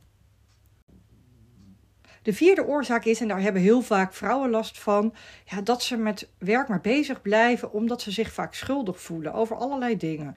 De 2.24 2.34
vierde 2.34 2.66
oorzaak 2.66 3.06
is, 3.06 3.22
en 3.22 3.28
daar 3.28 3.42
hebben 3.42 3.62
heel 3.62 3.82
vaak 3.82 4.14
vrouwen 4.14 4.50
last 4.50 4.80
van, 4.80 5.14
ja, 5.46 5.62
dat 5.62 5.84
ze 5.84 5.98
met 5.98 6.30
werk 6.38 6.68
maar 6.68 6.82
bezig 6.82 7.22
blijven 7.22 7.72
omdat 7.72 8.02
ze 8.02 8.12
zich 8.12 8.34
vaak 8.34 8.54
schuldig 8.54 9.02
voelen 9.02 9.34
over 9.34 9.56
allerlei 9.56 9.98
dingen. 9.98 10.36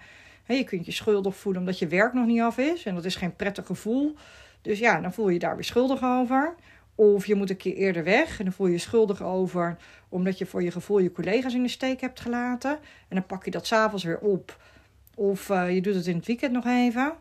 Je 0.54 0.64
kunt 0.64 0.86
je 0.86 0.92
schuldig 0.92 1.36
voelen 1.36 1.60
omdat 1.60 1.78
je 1.78 1.86
werk 1.86 2.12
nog 2.12 2.26
niet 2.26 2.40
af 2.40 2.58
is 2.58 2.84
en 2.84 2.94
dat 2.94 3.04
is 3.04 3.16
geen 3.16 3.36
prettig 3.36 3.66
gevoel. 3.66 4.14
Dus 4.62 4.78
ja, 4.78 5.00
dan 5.00 5.12
voel 5.12 5.26
je 5.26 5.32
je 5.32 5.38
daar 5.38 5.54
weer 5.54 5.64
schuldig 5.64 6.02
over. 6.02 6.54
Of 6.94 7.26
je 7.26 7.34
moet 7.34 7.50
een 7.50 7.56
keer 7.56 7.74
eerder 7.74 8.04
weg 8.04 8.38
en 8.38 8.44
dan 8.44 8.54
voel 8.54 8.66
je 8.66 8.72
je 8.72 8.78
schuldig 8.78 9.22
over 9.22 9.76
omdat 10.08 10.38
je 10.38 10.46
voor 10.46 10.62
je 10.62 10.70
gevoel 10.70 10.98
je 10.98 11.12
collega's 11.12 11.54
in 11.54 11.62
de 11.62 11.68
steek 11.68 12.00
hebt 12.00 12.20
gelaten. 12.20 12.70
En 13.08 13.16
dan 13.16 13.26
pak 13.26 13.44
je 13.44 13.50
dat 13.50 13.66
s'avonds 13.66 14.04
weer 14.04 14.18
op. 14.18 14.60
Of 15.14 15.48
uh, 15.48 15.74
je 15.74 15.80
doet 15.80 15.94
het 15.94 16.06
in 16.06 16.16
het 16.16 16.26
weekend 16.26 16.52
nog 16.52 16.66
even. 16.66 17.12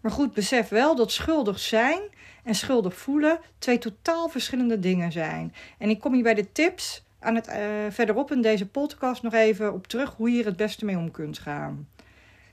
Maar 0.00 0.12
goed, 0.12 0.34
besef 0.34 0.68
wel 0.68 0.96
dat 0.96 1.12
schuldig 1.12 1.58
zijn 1.58 2.00
en 2.44 2.54
schuldig 2.54 2.96
voelen 2.96 3.38
twee 3.58 3.78
totaal 3.78 4.28
verschillende 4.28 4.78
dingen 4.78 5.12
zijn. 5.12 5.54
En 5.78 5.90
ik 5.90 6.00
kom 6.00 6.12
hier 6.14 6.22
bij 6.22 6.34
de 6.34 6.52
tips 6.52 7.03
aan 7.24 7.34
het, 7.34 7.48
uh, 7.48 7.54
verderop 7.90 8.32
in 8.32 8.42
deze 8.42 8.68
podcast 8.68 9.22
nog 9.22 9.32
even 9.32 9.72
op 9.72 9.86
terug 9.86 10.14
hoe 10.16 10.30
je 10.30 10.40
er 10.40 10.46
het 10.46 10.56
beste 10.56 10.84
mee 10.84 10.96
om 10.96 11.10
kunt 11.10 11.38
gaan. 11.38 11.88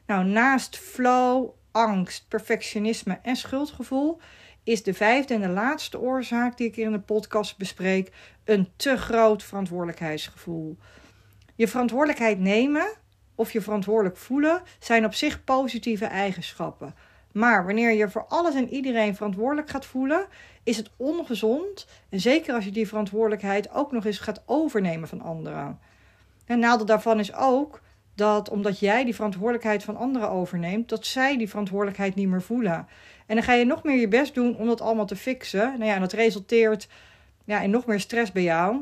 Nou, 0.06 0.26
naast 0.26 0.78
flow, 0.78 1.50
angst, 1.72 2.26
perfectionisme 2.28 3.20
en 3.22 3.36
schuldgevoel 3.36 4.20
is 4.64 4.84
de 4.84 4.94
vijfde 4.94 5.34
en 5.34 5.42
de 5.42 5.48
laatste 5.48 6.00
oorzaak 6.00 6.58
die 6.58 6.68
ik 6.68 6.76
hier 6.76 6.86
in 6.86 6.92
de 6.92 7.00
podcast 7.00 7.58
bespreek 7.58 8.12
een 8.44 8.70
te 8.76 8.98
groot 8.98 9.44
verantwoordelijkheidsgevoel. 9.44 10.78
Je 11.56 11.68
verantwoordelijkheid 11.68 12.40
nemen 12.40 12.88
of 13.36 13.52
je 13.52 13.62
verantwoordelijk 13.62 14.18
voelen 14.18 14.62
zijn 14.80 15.06
op 15.06 15.14
zich 15.14 15.44
positieve 15.44 16.06
eigenschappen. 16.06 16.96
Maar 17.33 17.66
wanneer 17.66 17.92
je 17.92 18.10
voor 18.10 18.25
alles 18.28 18.56
en 18.56 18.69
iedereen 18.69 19.16
verantwoordelijk 19.16 19.69
gaat 19.69 19.86
voelen, 19.86 20.25
is 20.63 20.78
het 20.78 20.89
ongezond. 20.98 21.88
En 22.10 22.19
zeker 22.19 22.54
als 22.54 22.66
je 22.66 22.72
die 22.72 22.88
verantwoordelijkheid 22.88 23.74
ook 23.74 23.92
nog 23.92 24.06
eens 24.06 24.19
gaat 24.19 24.44
overnemen 24.45 25.07
van 25.07 25.22
anderen. 25.22 25.80
En 26.45 26.60
nadeel 26.60 26.86
daarvan 26.86 27.19
is 27.19 27.33
ook 27.33 27.81
dat 28.16 28.50
omdat 28.50 28.80
jij 28.80 29.04
die 29.04 29.16
verantwoordelijkheid 29.16 29.83
van 29.83 29.98
anderen 29.98 30.30
overneemt, 30.30 30.89
dat 30.89 31.06
zij 31.06 31.38
die 31.38 31.50
verantwoordelijkheid 31.50 32.16
niet 32.16 32.28
meer 32.28 32.42
voelen. 32.42 32.88
En 33.25 33.36
dan 33.36 33.44
ga 33.44 33.54
je 33.54 33.66
nog 33.66 33.84
meer 33.84 34.00
je 34.00 34.07
best 34.07 34.34
doen 34.34 34.57
om 34.57 34.68
dat 34.68 34.81
allemaal 34.81 35.06
te 35.06 35.16
fixen. 35.16 35.68
Nou 35.68 35.86
ja, 35.86 35.94
en 35.94 36.01
dat 36.01 36.13
resulteert 36.13 36.88
ja, 37.45 37.62
in 37.62 37.69
nog 37.69 37.86
meer 37.86 38.00
stress 38.00 38.31
bij 38.31 38.44
jou. 38.44 38.81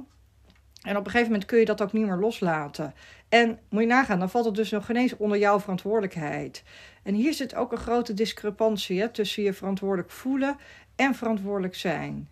En 0.81 0.97
op 0.97 1.05
een 1.05 1.11
gegeven 1.11 1.31
moment 1.31 1.45
kun 1.49 1.59
je 1.59 1.65
dat 1.65 1.81
ook 1.81 1.93
niet 1.93 2.05
meer 2.05 2.17
loslaten. 2.17 2.93
En 3.29 3.59
moet 3.69 3.81
je 3.81 3.87
nagaan, 3.87 4.19
dan 4.19 4.29
valt 4.29 4.45
het 4.45 4.55
dus 4.55 4.69
nog 4.69 4.85
geen 4.85 4.95
eens 4.95 5.17
onder 5.17 5.37
jouw 5.37 5.59
verantwoordelijkheid. 5.59 6.63
En 7.03 7.13
hier 7.13 7.33
zit 7.33 7.55
ook 7.55 7.71
een 7.71 7.77
grote 7.77 8.13
discrepantie 8.13 8.99
hè, 8.99 9.09
tussen 9.09 9.43
je 9.43 9.53
verantwoordelijk 9.53 10.11
voelen 10.11 10.57
en 10.95 11.15
verantwoordelijk 11.15 11.75
zijn. 11.75 12.29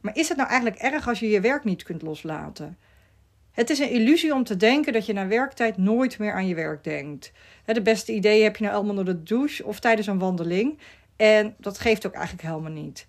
Maar 0.00 0.16
is 0.16 0.28
het 0.28 0.36
nou 0.36 0.48
eigenlijk 0.48 0.80
erg 0.80 1.08
als 1.08 1.20
je 1.20 1.28
je 1.28 1.40
werk 1.40 1.64
niet 1.64 1.82
kunt 1.82 2.02
loslaten? 2.02 2.78
Het 3.52 3.70
is 3.70 3.78
een 3.78 3.90
illusie 3.90 4.34
om 4.34 4.44
te 4.44 4.56
denken 4.56 4.92
dat 4.92 5.06
je 5.06 5.12
na 5.12 5.26
werktijd 5.26 5.76
nooit 5.76 6.18
meer 6.18 6.32
aan 6.32 6.46
je 6.46 6.54
werk 6.54 6.84
denkt. 6.84 7.32
De 7.64 7.82
beste 7.82 8.12
ideeën 8.12 8.44
heb 8.44 8.56
je 8.56 8.64
nou 8.64 8.76
allemaal 8.76 8.94
door 8.94 9.04
de 9.04 9.22
douche 9.22 9.64
of 9.64 9.80
tijdens 9.80 10.06
een 10.06 10.18
wandeling. 10.18 10.78
En 11.16 11.54
dat 11.58 11.78
geeft 11.78 12.06
ook 12.06 12.12
eigenlijk 12.12 12.48
helemaal 12.48 12.82
niet. 12.82 13.06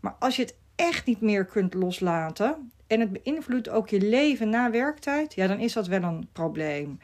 Maar 0.00 0.16
als 0.18 0.36
je 0.36 0.42
het 0.42 0.54
echt 0.80 1.06
niet 1.06 1.20
meer 1.20 1.44
kunt 1.44 1.74
loslaten 1.74 2.70
en 2.86 3.00
het 3.00 3.22
beïnvloedt 3.22 3.68
ook 3.68 3.88
je 3.88 4.00
leven 4.00 4.48
na 4.48 4.70
werktijd, 4.70 5.34
ja, 5.34 5.46
dan 5.46 5.58
is 5.58 5.72
dat 5.72 5.86
wel 5.86 6.02
een 6.02 6.28
probleem. 6.32 6.98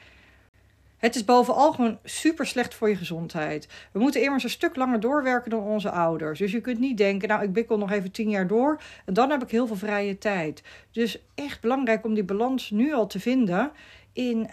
Het 0.97 1.15
is 1.15 1.25
bovenal 1.25 1.73
gewoon 1.73 1.99
super 2.05 2.47
slecht 2.47 2.75
voor 2.75 2.89
je 2.89 2.97
gezondheid. 2.97 3.69
We 3.93 3.99
moeten 3.99 4.23
immers 4.23 4.45
een 4.45 4.51
stuk 4.51 4.77
langer 4.77 5.01
doorwerken 5.01 5.51
dan 5.51 5.63
onze 5.63 5.91
ouders. 5.91 6.39
Dus 6.39 6.53
je 6.53 6.61
kunt 6.61 6.79
niet 6.79 6.97
denken, 6.97 7.29
nou, 7.29 7.43
ik 7.43 7.53
bikkel 7.53 7.79
nog 7.79 7.91
even 7.91 8.11
tien 8.11 8.31
jaar 8.31 8.47
door 8.47 8.81
en 9.05 9.15
dan 9.15 9.31
heb 9.31 9.43
ik 9.43 9.51
heel 9.51 9.67
veel 9.67 9.77
vrije 9.77 10.19
tijd. 10.19 10.63
Dus 10.91 11.19
echt 11.35 11.61
belangrijk 11.61 12.05
om 12.05 12.15
die 12.15 12.25
balans 12.25 12.71
nu 12.71 12.93
al 12.93 13.07
te 13.07 13.21
vinden 13.21 13.71
in, 14.13 14.39
uh, 14.39 14.51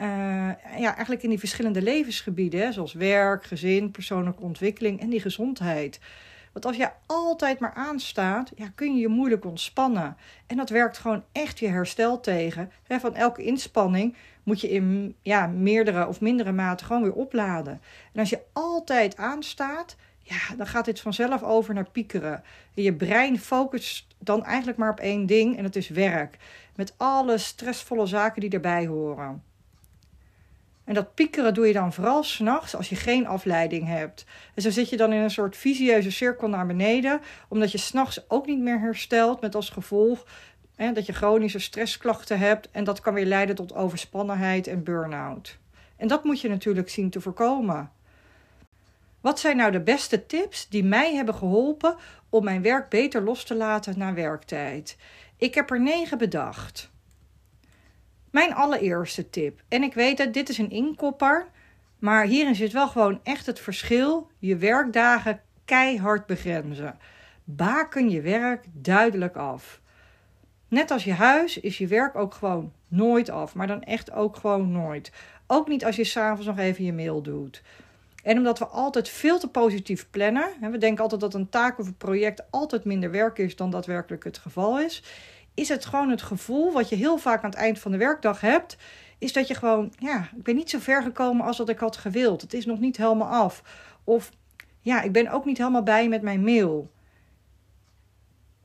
ja, 0.78 0.94
eigenlijk 0.94 1.24
in 1.24 1.30
die 1.30 1.40
verschillende 1.40 1.82
levensgebieden, 1.82 2.74
zoals 2.74 2.94
werk, 2.94 3.46
gezin, 3.46 3.92
persoonlijke 3.92 4.42
ontwikkeling 4.42 5.00
en 5.00 5.10
die 5.10 5.22
gezondheid. 5.22 6.00
Want 6.54 6.66
als 6.66 6.76
je 6.76 6.90
altijd 7.06 7.60
maar 7.60 7.74
aanstaat, 7.74 8.52
ja, 8.56 8.72
kun 8.76 8.96
je 8.96 9.02
je 9.02 9.08
moeilijk 9.08 9.46
ontspannen. 9.46 10.18
En 10.48 10.58
dat 10.58 10.70
werkt 10.70 10.98
gewoon 10.98 11.24
echt 11.32 11.60
je 11.60 11.68
herstel 11.68 12.20
tegen. 12.20 12.72
van 12.88 13.16
elke 13.16 13.44
inspanning 13.44 14.16
moet 14.44 14.62
je 14.62 14.70
in 14.70 15.16
ja, 15.22 15.48
meerdere 15.48 16.08
of 16.08 16.22
mindere 16.22 16.52
mate 16.52 16.86
gewoon 16.86 17.02
weer 17.02 17.14
opladen. 17.14 17.82
En 18.14 18.20
als 18.20 18.30
je 18.30 18.42
altijd 18.54 19.18
aanstaat, 19.18 19.96
ja, 20.20 20.56
dan 20.58 20.68
gaat 20.68 20.86
dit 20.86 21.00
vanzelf 21.00 21.44
over 21.44 21.74
naar 21.74 21.90
piekeren. 21.90 22.44
En 22.74 22.84
je 22.84 22.94
brein 22.94 23.40
focust 23.40 24.08
dan 24.20 24.46
eigenlijk 24.46 24.78
maar 24.78 24.92
op 24.92 25.00
één 25.00 25.26
ding 25.26 25.58
en 25.58 25.64
dat 25.64 25.76
is 25.76 25.90
werk. 25.90 26.38
Met 26.76 26.94
alle 26.98 27.38
stressvolle 27.38 28.06
zaken 28.06 28.42
die 28.42 28.50
erbij 28.50 28.88
horen. 28.88 29.44
En 30.84 30.94
dat 30.94 31.14
piekeren 31.14 31.54
doe 31.54 31.68
je 31.68 31.74
dan 31.74 31.94
vooral 31.94 32.24
s'nachts 32.24 32.76
als 32.76 32.90
je 32.90 32.96
geen 32.96 33.28
afleiding 33.28 33.88
hebt. 33.88 34.26
En 34.54 34.62
zo 34.62 34.70
zit 34.70 34.90
je 34.90 34.98
dan 34.98 35.14
in 35.14 35.22
een 35.22 35.32
soort 35.32 35.58
visieuze 35.58 36.12
cirkel 36.12 36.48
naar 36.48 36.66
beneden, 36.66 37.22
omdat 37.48 37.72
je 37.72 37.78
s'nachts 37.78 38.30
ook 38.30 38.46
niet 38.46 38.60
meer 38.60 38.80
herstelt, 38.80 39.42
met 39.42 39.56
als 39.56 39.70
gevolg 39.70 40.26
hè, 40.76 40.92
dat 40.92 41.06
je 41.06 41.14
chronische 41.14 41.60
stressklachten 41.60 42.40
hebt. 42.40 42.72
En 42.72 42.84
dat 42.84 43.00
kan 43.00 43.14
weer 43.14 43.26
leiden 43.26 43.56
tot 43.56 43.74
overspannenheid 43.74 44.68
en 44.68 44.84
burn-out. 44.84 45.58
En 45.98 46.08
dat 46.08 46.24
moet 46.24 46.42
je 46.42 46.50
natuurlijk 46.50 46.90
zien 46.90 47.10
te 47.10 47.22
voorkomen. 47.22 47.92
Wat 49.22 49.40
zijn 49.40 49.58
nou 49.58 49.72
de 49.72 49.82
beste 49.82 50.26
tips 50.26 50.70
die 50.70 50.84
mij 50.84 51.16
hebben 51.16 51.36
geholpen 51.36 51.96
om 52.30 52.44
mijn 52.44 52.62
werk 52.62 52.90
beter 52.90 53.24
los 53.24 53.44
te 53.44 53.56
laten 53.56 53.98
na 53.98 54.14
werktijd? 54.14 54.98
Ik 55.38 55.56
heb 55.56 55.72
er 55.72 55.82
negen 55.82 56.18
bedacht. 56.18 56.92
Mijn 58.34 58.54
allereerste 58.54 59.30
tip. 59.30 59.62
En 59.68 59.84
ik 59.84 59.94
weet 59.94 60.18
dat 60.18 60.34
dit 60.34 60.50
is 60.50 60.58
een 60.58 60.70
inkopper. 60.70 61.48
Maar 62.00 62.26
hierin 62.26 62.56
zit 62.56 62.72
wel 62.72 62.88
gewoon 62.88 63.20
echt 63.24 63.46
het 63.46 63.60
verschil. 63.60 64.28
Je 64.40 64.58
werkdagen 64.58 65.42
keihard 65.66 66.26
begrenzen. 66.26 66.98
Baken 67.44 68.10
je 68.10 68.22
werk 68.22 68.66
duidelijk 68.72 69.36
af. 69.36 69.82
Net 70.68 70.92
als 70.92 71.04
je 71.04 71.14
huis 71.14 71.60
is 71.60 71.78
je 71.78 71.88
werk 71.88 72.16
ook 72.16 72.34
gewoon 72.34 72.74
nooit 72.88 73.30
af. 73.30 73.56
Maar 73.56 73.68
dan 73.68 73.84
echt 73.84 74.12
ook 74.12 74.36
gewoon 74.36 74.72
nooit. 74.72 75.12
Ook 75.48 75.68
niet 75.68 75.86
als 75.86 75.96
je 75.96 76.04
s'avonds 76.04 76.46
nog 76.46 76.58
even 76.58 76.86
je 76.86 76.94
mail 76.94 77.22
doet. 77.22 77.62
En 78.24 78.38
omdat 78.38 78.60
we 78.60 78.66
altijd 78.66 79.10
veel 79.10 79.40
te 79.40 79.48
positief 79.48 80.10
plannen, 80.10 80.72
we 80.72 80.78
denken 80.78 81.04
altijd 81.04 81.22
dat 81.22 81.34
een 81.34 81.50
taak 81.50 81.80
of 81.80 81.88
een 81.88 81.98
project 81.98 82.52
altijd 82.52 82.86
minder 82.86 83.12
werk 83.12 83.38
is 83.38 83.56
dan 83.56 83.70
daadwerkelijk 83.70 84.24
het 84.24 84.38
geval 84.38 84.80
is, 84.80 85.04
is 85.54 85.70
het 85.70 85.86
gewoon 85.86 86.10
het 86.10 86.22
gevoel 86.22 86.72
wat 86.72 86.90
je 86.90 86.96
heel 86.96 87.18
vaak 87.18 87.44
aan 87.44 87.50
het 87.50 87.60
eind 87.60 87.80
van 87.80 87.92
de 87.92 87.98
werkdag 87.98 88.42
hebt, 88.42 88.78
is 89.18 89.34
dat 89.34 89.48
je 89.48 89.54
gewoon, 89.56 89.94
ja, 89.98 90.30
ik 90.36 90.44
ben 90.44 90.56
niet 90.56 90.70
zo 90.70 90.80
ver 90.80 91.04
gekomen 91.04 91.46
als 91.46 91.58
dat 91.58 91.70
ik 91.70 91.80
had 91.80 91.98
gewild. 91.98 92.42
Het 92.42 92.54
is 92.54 92.66
nog 92.66 92.80
niet 92.80 92.98
helemaal 92.98 93.28
af. 93.28 93.64
Of 94.04 94.32
ja, 94.82 95.02
ik 95.02 95.12
ben 95.12 95.28
ook 95.28 95.46
niet 95.46 95.58
helemaal 95.58 95.84
bij 95.84 96.08
met 96.08 96.22
mijn 96.22 96.44
mail. 96.44 96.92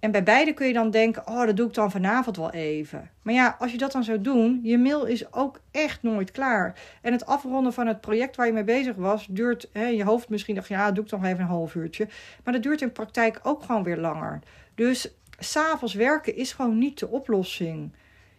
En 0.01 0.11
bij 0.11 0.23
beide 0.23 0.53
kun 0.53 0.67
je 0.67 0.73
dan 0.73 0.91
denken: 0.91 1.27
oh, 1.27 1.47
dat 1.47 1.57
doe 1.57 1.69
ik 1.69 1.75
dan 1.75 1.91
vanavond 1.91 2.37
wel 2.37 2.51
even. 2.51 3.11
Maar 3.23 3.35
ja, 3.35 3.57
als 3.59 3.73
je 3.73 3.79
dat 3.79 3.93
dan 3.93 4.05
zou 4.05 4.21
doen, 4.21 4.61
je 4.63 4.79
mail 4.79 5.05
is 5.05 5.33
ook 5.33 5.61
echt 5.71 6.03
nooit 6.03 6.31
klaar. 6.31 6.81
En 7.03 7.13
het 7.13 7.27
afronden 7.27 7.73
van 7.73 7.87
het 7.87 8.01
project 8.01 8.37
waar 8.37 8.47
je 8.47 8.53
mee 8.53 8.65
bezig 8.65 8.95
was, 8.97 9.27
duurt 9.31 9.69
hè, 9.73 9.87
je 9.87 10.05
hoofd 10.05 10.29
misschien 10.29 10.55
dacht 10.55 10.69
ja, 10.69 10.93
doe 10.93 11.05
ik 11.05 11.11
dan 11.11 11.25
even 11.25 11.41
een 11.41 11.47
half 11.47 11.75
uurtje. 11.75 12.09
Maar 12.45 12.53
dat 12.53 12.63
duurt 12.63 12.81
in 12.81 12.93
praktijk 12.93 13.41
ook 13.43 13.63
gewoon 13.63 13.83
weer 13.83 13.99
langer. 13.99 14.39
Dus 14.75 15.11
s'avonds 15.39 15.95
werken 15.95 16.37
is 16.37 16.53
gewoon 16.53 16.79
niet 16.79 16.99
de 16.99 17.09
oplossing. 17.09 17.93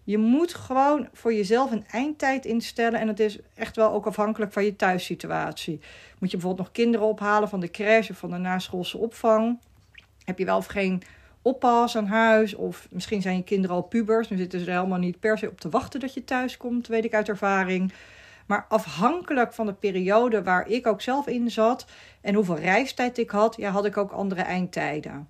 Je 0.04 0.18
moet 0.18 0.54
gewoon 0.54 1.08
voor 1.14 1.34
jezelf 1.34 1.72
een 1.72 1.86
eindtijd 1.92 2.46
instellen. 2.46 3.00
En 3.00 3.08
het 3.08 3.20
is 3.20 3.40
echt 3.56 3.76
wel 3.76 3.92
ook 3.92 4.06
afhankelijk 4.06 4.54
van 4.54 4.64
je 4.64 4.76
thuissituatie. 4.76 5.80
Moet 6.20 6.32
je 6.32 6.38
bijvoorbeeld 6.38 6.68
nog 6.68 6.72
kinderen 6.72 7.08
ophalen 7.08 7.50
van 7.50 7.60
de 7.60 7.72
crash 7.72 8.10
of 8.10 8.18
van 8.18 8.32
de 8.32 8.38
naschoolse 8.38 8.98
opvang? 8.98 9.60
Heb 10.24 10.38
je 10.38 10.46
wel 10.46 10.58
of 10.58 10.66
geen 10.66 11.02
oppas 11.42 11.98
aan 11.98 12.08
huis? 12.08 12.56
Of 12.56 12.88
misschien 12.92 13.22
zijn 13.22 13.36
je 13.36 13.44
kinderen 13.44 13.76
al 13.76 13.82
pubers. 13.82 14.30
Nu 14.30 14.38
zitten 14.38 14.60
ze 14.60 14.66
er 14.66 14.76
helemaal 14.76 15.00
niet 15.00 15.20
per 15.20 15.38
se 15.38 15.50
op 15.50 15.60
te 15.60 15.70
wachten 15.70 16.00
dat 16.00 16.14
je 16.14 16.24
thuis 16.24 16.58
komt, 16.58 16.88
weet 16.88 17.06
ik 17.06 17.14
uit 17.14 17.30
ervaring. 17.30 17.94
Maar 18.46 18.66
afhankelijk 18.70 19.54
van 19.54 19.66
de 19.66 19.74
periode 19.74 20.44
waar 20.44 20.68
ik 20.68 20.88
ook 20.88 21.02
zelf 21.02 21.28
in 21.28 21.52
zat 21.52 21.86
en 22.22 22.36
hoeveel 22.36 22.58
reistijd 22.58 23.18
ik 23.18 23.30
had, 23.30 23.56
ja, 23.56 23.72
had 23.72 23.86
ik 23.86 23.98
ook 23.98 24.12
andere 24.12 24.42
eindtijden. 24.42 25.28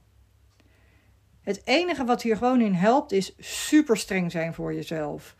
Het 1.49 1.61
enige 1.63 2.05
wat 2.05 2.21
hier 2.21 2.37
gewoon 2.37 2.61
in 2.61 2.73
helpt 2.73 3.11
is 3.11 3.33
super 3.39 3.97
streng 3.97 4.31
zijn 4.31 4.53
voor 4.53 4.73
jezelf. 4.73 5.35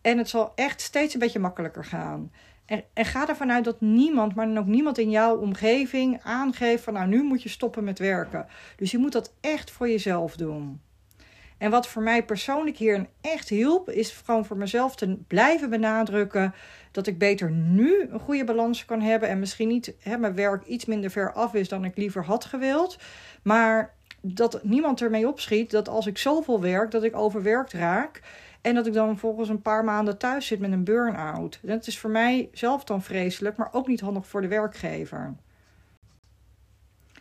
En 0.00 0.18
het 0.18 0.28
zal 0.28 0.52
echt 0.54 0.80
steeds 0.80 1.14
een 1.14 1.20
beetje 1.20 1.38
makkelijker 1.38 1.84
gaan. 1.84 2.32
En, 2.66 2.84
ga 2.94 3.28
ervan 3.28 3.52
uit 3.52 3.64
dat 3.64 3.80
niemand, 3.80 4.34
maar 4.34 4.46
dan 4.46 4.58
ook 4.58 4.66
niemand 4.66 4.98
in 4.98 5.10
jouw 5.10 5.36
omgeving 5.36 6.20
aangeeft 6.22 6.82
van 6.84 6.92
nou 6.92 7.06
nu 7.06 7.22
moet 7.22 7.42
je 7.42 7.48
stoppen 7.48 7.84
met 7.84 7.98
werken. 7.98 8.46
Dus 8.76 8.90
je 8.90 8.98
moet 8.98 9.12
dat 9.12 9.34
echt 9.40 9.70
voor 9.70 9.88
jezelf 9.88 10.36
doen. 10.36 10.80
En 11.58 11.70
wat 11.70 11.88
voor 11.88 12.02
mij 12.02 12.24
persoonlijk 12.24 12.76
hier 12.76 13.06
echt 13.20 13.48
hielp, 13.48 13.90
is 13.90 14.10
gewoon 14.10 14.44
voor 14.44 14.56
mezelf 14.56 14.96
te 14.96 15.16
blijven 15.26 15.70
benadrukken 15.70 16.54
dat 16.90 17.06
ik 17.06 17.18
beter 17.18 17.50
nu 17.50 18.06
een 18.10 18.20
goede 18.20 18.44
balans 18.44 18.84
kan 18.84 19.00
hebben. 19.00 19.28
En 19.28 19.38
misschien 19.38 19.68
niet 19.68 19.94
hè, 19.98 20.18
mijn 20.18 20.34
werk 20.34 20.64
iets 20.64 20.84
minder 20.84 21.10
ver 21.10 21.32
af 21.32 21.54
is 21.54 21.68
dan 21.68 21.84
ik 21.84 21.96
liever 21.96 22.24
had 22.24 22.44
gewild. 22.44 22.98
Maar 23.42 23.94
dat 24.22 24.60
niemand 24.62 25.00
ermee 25.00 25.28
opschiet 25.28 25.70
dat 25.70 25.88
als 25.88 26.06
ik 26.06 26.18
zoveel 26.18 26.60
werk, 26.60 26.90
dat 26.90 27.02
ik 27.02 27.16
overwerkt 27.16 27.72
raak. 27.72 28.20
En 28.60 28.74
dat 28.74 28.86
ik 28.86 28.92
dan 28.92 29.18
volgens 29.18 29.48
een 29.48 29.62
paar 29.62 29.84
maanden 29.84 30.18
thuis 30.18 30.46
zit 30.46 30.60
met 30.60 30.72
een 30.72 30.84
burn-out. 30.84 31.58
Dat 31.62 31.86
is 31.86 31.98
voor 31.98 32.10
mij 32.10 32.48
zelf 32.52 32.84
dan 32.84 33.02
vreselijk, 33.02 33.56
maar 33.56 33.68
ook 33.72 33.86
niet 33.86 34.00
handig 34.00 34.26
voor 34.26 34.40
de 34.40 34.48
werkgever. 34.48 35.34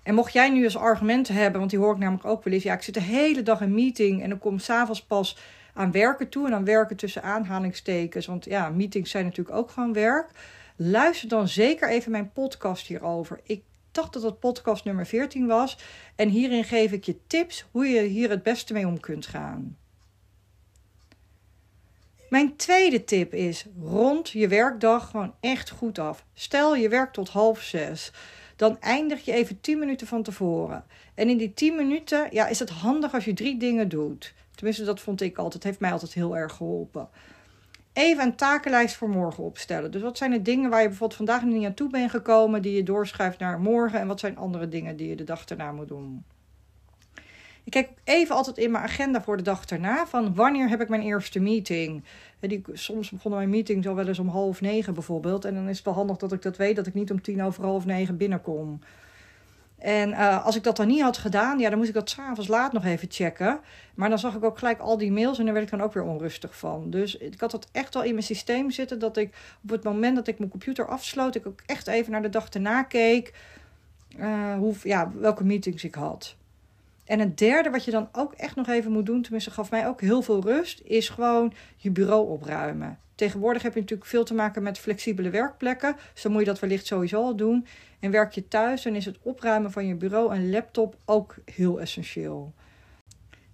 En 0.04 0.16
mocht 0.16 0.34
jij 0.34 0.50
nu 0.50 0.64
als 0.64 0.78
argumenten 0.78 1.36
hebben, 1.36 1.60
want 1.60 1.72
die 1.72 1.80
hoor 1.80 1.94
ik 1.94 2.00
namelijk 2.00 2.26
ook 2.26 2.44
wel 2.44 2.54
eens. 2.54 2.64
Ja, 2.64 2.74
ik 2.74 2.82
zit 2.82 2.94
de 2.94 3.02
hele 3.02 3.44
dag 3.44 3.62
in 3.62 3.74
meeting 3.74 4.24
en 4.24 4.30
dan 4.30 4.40
kom 4.40 4.60
s'avonds 4.60 5.04
pas 5.04 5.38
aan 5.74 5.92
werken 5.92 6.30
toe. 6.30 6.46
En 6.46 6.52
dan 6.52 6.66
werken 6.66 6.96
tussen 6.96 7.24
aanhalingstekens. 7.24 8.26
Want 8.26 8.46
ja, 8.46 8.70
meetings 8.70 9.12
zijn 9.12 9.26
natuurlijk 9.26 9.58
ook 9.58 9.70
gewoon 9.70 9.94
werk. 9.94 10.30
Luister 10.76 11.30
dan 11.30 11.48
zeker 11.48 11.90
even 11.90 12.12
mijn 12.12 12.32
podcast 12.32 12.88
hierover. 12.88 13.40
Ik 13.44 13.64
dacht 13.92 14.14
dat 14.14 14.24
het 14.24 14.40
podcast 14.40 14.86
nummer 14.86 15.06
14 15.06 15.48
was. 15.48 15.78
En 16.16 16.30
hierin 16.30 16.64
geef 16.64 16.92
ik 16.92 17.04
je 17.04 17.18
tips 17.28 17.66
hoe 17.72 17.88
je 17.88 18.02
hier 18.02 18.30
het 18.30 18.44
beste 18.44 18.74
mee 18.74 18.88
om 18.88 19.00
kunt 19.00 19.26
gaan. 19.26 19.78
Mijn 22.30 22.56
tweede 22.56 23.04
tip 23.04 23.34
is: 23.34 23.66
rond 23.82 24.30
je 24.30 24.48
werkdag 24.48 25.10
gewoon 25.10 25.34
echt 25.40 25.70
goed 25.70 26.00
af. 26.00 26.26
Stel 26.34 26.76
je 26.76 26.90
werkt 26.90 27.14
tot 27.14 27.30
half 27.30 27.62
zes. 27.62 28.12
Dan 28.56 28.80
eindig 28.80 29.26
je 29.26 29.32
even 29.32 29.62
10 29.62 29.80
minuten 29.80 30.08
van 30.08 30.24
tevoren. 30.24 30.86
En 31.16 31.30
in 31.30 31.38
die 31.38 31.54
10 31.54 31.76
minuten 31.76 32.28
ja, 32.32 32.48
is 32.48 32.60
het 32.60 32.70
handig 32.70 33.14
als 33.14 33.26
je 33.26 33.34
drie 33.34 33.58
dingen 33.58 33.90
doet. 33.90 34.34
Tenminste, 34.56 34.84
dat 34.84 35.00
vond 35.00 35.22
ik 35.22 35.38
altijd. 35.38 35.64
Heeft 35.64 35.80
mij 35.80 35.92
altijd 35.92 36.14
heel 36.14 36.38
erg 36.38 36.54
geholpen 36.54 37.10
even 37.94 38.24
een 38.24 38.36
takenlijst 38.36 38.96
voor 38.96 39.10
morgen 39.10 39.44
opstellen. 39.44 39.92
Dus 39.92 40.02
wat 40.02 40.18
zijn 40.18 40.32
de 40.32 40.42
dingen 40.42 40.70
waar 40.70 40.82
je 40.82 40.88
bijvoorbeeld 40.88 41.18
vandaag 41.18 41.44
niet 41.44 41.66
aan 41.66 41.74
toe 41.74 41.90
bent 41.90 42.12
gekomen, 42.12 42.62
die 42.62 42.76
je 42.76 42.84
doorschuift 42.84 43.40
naar 43.40 43.60
morgen? 43.60 44.00
En 44.00 44.08
wat 44.08 44.20
zijn 44.20 44.38
andere 44.38 44.68
dingen 44.68 44.96
die 44.96 45.08
je 45.10 45.16
de 45.16 45.24
dag 45.24 45.46
erna 45.46 45.72
moet 45.72 45.88
doen? 45.88 46.24
Ik 47.64 47.72
kijk 47.72 47.90
even 48.04 48.36
altijd 48.36 48.58
in 48.58 48.72
mijn 48.72 48.84
agenda 48.84 49.22
voor 49.22 49.38
de 49.38 49.44
dag 49.44 49.66
erna 49.66 50.08
van 50.08 50.36
wanneer 50.36 50.70
heb 50.70 50.82
ik 50.82 50.90
mijn 50.90 51.02
eerste 51.02 51.40
meeting. 51.40 52.04
Die, 52.40 52.62
soms 52.74 53.10
begonnen 53.10 53.40
mijn 53.40 53.52
meetings 53.52 53.88
al 53.88 53.96
wel 53.96 54.08
eens 54.08 54.20
om 54.20 54.28
half 54.28 54.62
negen 54.62 54.94
bijvoorbeeld. 54.94 55.46
En 55.46 55.54
dan 55.54 55.70
is 55.70 55.76
het 55.76 55.86
wel 55.86 55.94
handig 55.94 56.18
dat 56.18 56.32
ik 56.32 56.42
dat 56.42 56.58
weet, 56.58 56.76
dat 56.76 56.88
ik 56.88 56.94
niet 56.94 57.12
om 57.12 57.22
tien 57.22 57.44
over 57.44 57.64
half 57.64 57.86
negen 57.86 58.18
binnenkom. 58.18 58.80
En 59.82 60.10
uh, 60.10 60.46
als 60.46 60.56
ik 60.56 60.64
dat 60.64 60.76
dan 60.76 60.88
niet 60.88 61.02
had 61.02 61.18
gedaan, 61.18 61.60
ja, 61.60 61.70
dan 61.70 61.78
moest 61.78 61.90
ik 61.90 61.96
dat 61.96 62.10
s'avonds 62.10 62.48
laat 62.48 62.74
nog 62.74 62.86
even 62.86 63.08
checken. 63.12 63.60
Maar 63.96 64.10
dan 64.10 64.20
zag 64.20 64.36
ik 64.36 64.44
ook 64.44 64.58
gelijk 64.58 64.80
al 64.80 64.98
die 64.98 65.12
mails 65.12 65.40
en 65.40 65.46
daar 65.46 65.54
werd 65.54 65.66
ik 65.66 65.72
dan 65.72 65.82
ook 65.82 65.94
weer 65.94 66.04
onrustig 66.04 66.58
van. 66.58 66.90
Dus 66.90 67.18
ik 67.18 67.40
had 67.40 67.52
dat 67.52 67.68
echt 67.72 67.94
wel 67.94 68.04
in 68.04 68.14
mijn 68.14 68.26
systeem 68.26 68.72
zitten. 68.72 69.00
Dat 69.00 69.18
ik 69.18 69.34
op 69.64 69.70
het 69.70 69.84
moment 69.84 70.16
dat 70.16 70.28
ik 70.28 70.38
mijn 70.38 70.52
computer 70.52 70.88
afsloot, 70.88 71.36
ik 71.36 71.48
ook 71.48 71.62
echt 71.66 71.88
even 71.88 72.12
naar 72.12 72.22
de 72.22 72.30
dag 72.30 72.50
erna 72.50 72.84
keek. 72.84 73.34
Uh, 74.18 74.54
hoe, 74.58 74.76
ja, 74.84 75.12
welke 75.16 75.44
meetings 75.44 75.84
ik 75.84 75.96
had. 75.96 76.36
En 77.06 77.20
het 77.20 77.38
derde 77.38 77.70
wat 77.70 77.86
je 77.86 77.92
dan 77.92 78.10
ook 78.12 78.34
echt 78.34 78.56
nog 78.56 78.68
even 78.68 78.92
moet 78.92 79.06
doen, 79.06 79.22
tenminste 79.22 79.52
gaf 79.52 79.72
mij 79.72 79.88
ook 79.88 80.02
heel 80.02 80.22
veel 80.22 80.42
rust, 80.42 80.82
is 80.84 81.10
gewoon 81.10 81.54
je 81.76 81.92
bureau 81.92 82.30
opruimen. 82.30 83.00
Tegenwoordig 83.16 83.62
heb 83.62 83.74
je 83.74 83.80
natuurlijk 83.80 84.10
veel 84.10 84.24
te 84.24 84.34
maken 84.34 84.64
met 84.64 84.80
flexibele 84.80 85.30
werkplekken. 85.30 85.96
Dus 86.14 86.26
moet 86.26 86.40
je 86.40 86.46
dat 86.46 86.60
wellicht 86.60 86.86
sowieso 86.86 87.22
al 87.22 87.36
doen. 87.36 87.66
En 88.02 88.12
werk 88.12 88.34
je 88.34 88.48
thuis, 88.48 88.82
dan 88.82 88.96
is 88.96 89.06
het 89.06 89.18
opruimen 89.22 89.72
van 89.72 89.88
je 89.88 89.96
bureau 89.96 90.34
en 90.34 90.50
laptop 90.50 90.96
ook 91.06 91.36
heel 91.46 91.82
essentieel. 91.82 92.54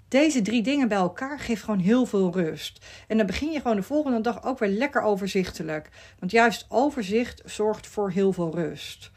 Deze 0.08 0.42
drie 0.42 0.62
dingen 0.62 0.88
bij 0.88 0.98
elkaar 0.98 1.40
geven 1.40 1.64
gewoon 1.64 1.80
heel 1.80 2.06
veel 2.06 2.34
rust. 2.34 2.86
En 3.08 3.18
dan 3.18 3.26
begin 3.26 3.52
je 3.52 3.62
gewoon 3.62 3.76
de 3.76 3.84
volgende 3.84 4.22
dag 4.22 4.44
ook 4.44 4.60
weer 4.60 4.70
lekker 4.70 5.02
overzichtelijk. 5.02 5.90
Want 6.20 6.32
juist 6.32 6.66
overzicht 6.70 7.42
zorgt 7.46 7.88
voor 7.88 8.12
heel 8.12 8.34
veel 8.34 8.56
rust. 8.56 9.12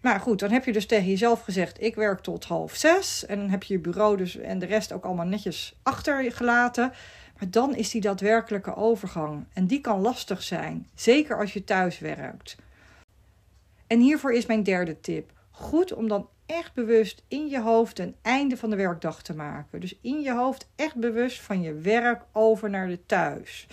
Maar 0.00 0.20
goed, 0.20 0.38
dan 0.38 0.50
heb 0.50 0.64
je 0.64 0.72
dus 0.72 0.86
tegen 0.86 1.08
jezelf 1.08 1.42
gezegd: 1.42 1.82
ik 1.82 1.94
werk 1.94 2.20
tot 2.20 2.44
half 2.44 2.74
zes. 2.74 3.26
En 3.26 3.38
dan 3.38 3.48
heb 3.50 3.62
je 3.62 3.74
je 3.74 3.80
bureau 3.80 4.16
dus 4.16 4.36
en 4.36 4.58
de 4.58 4.66
rest 4.66 4.92
ook 4.92 5.04
allemaal 5.04 5.26
netjes 5.26 5.78
achtergelaten. 5.82 6.92
Maar 7.38 7.50
dan 7.50 7.74
is 7.74 7.90
die 7.90 8.00
daadwerkelijke 8.00 8.76
overgang. 8.76 9.46
En 9.52 9.66
die 9.66 9.80
kan 9.80 10.00
lastig 10.00 10.42
zijn, 10.42 10.86
zeker 10.94 11.38
als 11.38 11.52
je 11.52 11.64
thuis 11.64 11.98
werkt. 11.98 12.56
En 13.90 14.00
hiervoor 14.00 14.32
is 14.32 14.46
mijn 14.46 14.62
derde 14.62 15.00
tip. 15.00 15.32
Goed 15.50 15.92
om 15.92 16.08
dan 16.08 16.28
echt 16.46 16.74
bewust 16.74 17.24
in 17.28 17.48
je 17.48 17.60
hoofd 17.60 17.98
een 17.98 18.14
einde 18.22 18.56
van 18.56 18.70
de 18.70 18.76
werkdag 18.76 19.22
te 19.22 19.34
maken. 19.34 19.80
Dus 19.80 19.98
in 20.02 20.20
je 20.20 20.32
hoofd 20.32 20.68
echt 20.76 20.94
bewust 20.94 21.40
van 21.40 21.62
je 21.62 21.74
werk 21.74 22.22
over 22.32 22.70
naar 22.70 22.88
de 22.88 23.06
thuis. 23.06 23.66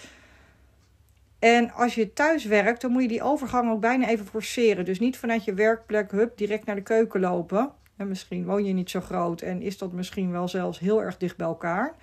En 1.39 1.71
als 1.71 1.95
je 1.95 2.13
thuis 2.13 2.45
werkt, 2.45 2.81
dan 2.81 2.91
moet 2.91 3.01
je 3.01 3.07
die 3.07 3.21
overgang 3.21 3.71
ook 3.71 3.81
bijna 3.81 4.07
even 4.07 4.25
forceren. 4.25 4.85
Dus 4.85 4.99
niet 4.99 5.17
vanuit 5.17 5.43
je 5.43 5.53
werkplek, 5.53 6.11
hup, 6.11 6.37
direct 6.37 6.65
naar 6.65 6.75
de 6.75 6.81
keuken 6.81 7.19
lopen. 7.19 7.71
En 7.97 8.07
misschien 8.07 8.45
woon 8.45 8.65
je 8.65 8.73
niet 8.73 8.89
zo 8.89 9.01
groot 9.01 9.41
en 9.41 9.61
is 9.61 9.77
dat 9.77 9.91
misschien 9.91 10.31
wel 10.31 10.47
zelfs 10.47 10.79
heel 10.79 11.03
erg 11.03 11.17
dicht 11.17 11.37
bij 11.37 11.47
elkaar. 11.47 11.95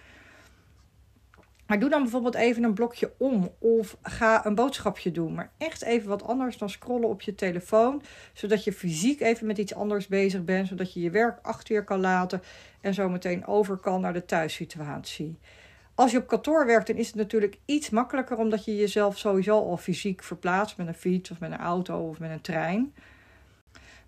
Maar 1.66 1.78
doe 1.78 1.90
dan 1.90 2.02
bijvoorbeeld 2.02 2.35
even 2.35 2.62
een 2.62 2.75
blokje 2.75 3.12
om 3.18 3.50
of 3.59 3.97
ga 4.02 4.47
een 4.47 4.54
boodschapje 4.54 5.11
doen. 5.11 5.35
Maar 5.35 5.52
echt 5.59 5.83
even 5.83 6.09
wat 6.09 6.23
anders 6.23 6.59
dan 6.59 6.71
scrollen 6.71 7.09
op 7.09 7.23
je 7.23 7.35
telefoon. 7.35 8.02
Zodat 8.33 8.64
je 8.64 8.73
fysiek 8.73 9.21
even 9.21 9.47
met 9.47 9.59
iets 9.59 9.75
anders 9.75 10.06
bezig 10.06 10.44
bent. 10.44 10.68
Zodat 10.68 10.92
je 10.92 11.00
je 11.00 11.11
werk 11.11 11.38
achter 11.42 11.75
je 11.75 11.85
kan 11.85 12.00
laten 12.00 12.42
en 12.80 12.94
zo 12.94 13.09
meteen 13.09 13.47
over 13.47 13.76
kan 13.76 14.00
naar 14.00 14.12
de 14.12 14.25
thuissituatie. 14.25 15.38
Als 15.94 16.11
je 16.11 16.18
op 16.18 16.26
kantoor 16.26 16.66
werkt, 16.66 16.87
dan 16.87 16.97
is 16.97 17.06
het 17.06 17.16
natuurlijk 17.16 17.59
iets 17.64 17.90
makkelijker 17.90 18.37
omdat 18.37 18.64
je 18.64 18.76
jezelf 18.76 19.18
sowieso 19.18 19.59
al 19.59 19.76
fysiek 19.76 20.23
verplaatst 20.23 20.76
met 20.76 20.87
een 20.87 20.94
fiets 20.94 21.30
of 21.30 21.40
met 21.40 21.50
een 21.52 21.59
auto 21.59 22.09
of 22.09 22.18
met 22.18 22.30
een 22.30 22.40
trein. 22.40 22.94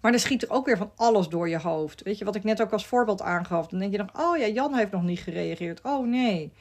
Maar 0.00 0.10
dan 0.10 0.20
schiet 0.20 0.42
er 0.42 0.50
ook 0.50 0.66
weer 0.66 0.76
van 0.76 0.92
alles 0.96 1.28
door 1.28 1.48
je 1.48 1.58
hoofd. 1.58 2.02
Weet 2.02 2.18
je 2.18 2.24
wat 2.24 2.34
ik 2.34 2.44
net 2.44 2.62
ook 2.62 2.72
als 2.72 2.86
voorbeeld 2.86 3.22
aangaf? 3.22 3.66
Dan 3.66 3.78
denk 3.78 3.92
je 3.92 3.98
dan, 3.98 4.10
oh 4.12 4.36
ja, 4.36 4.46
Jan 4.46 4.74
heeft 4.74 4.92
nog 4.92 5.02
niet 5.02 5.18
gereageerd. 5.18 5.80
Oh 5.82 6.06
nee. 6.06 6.52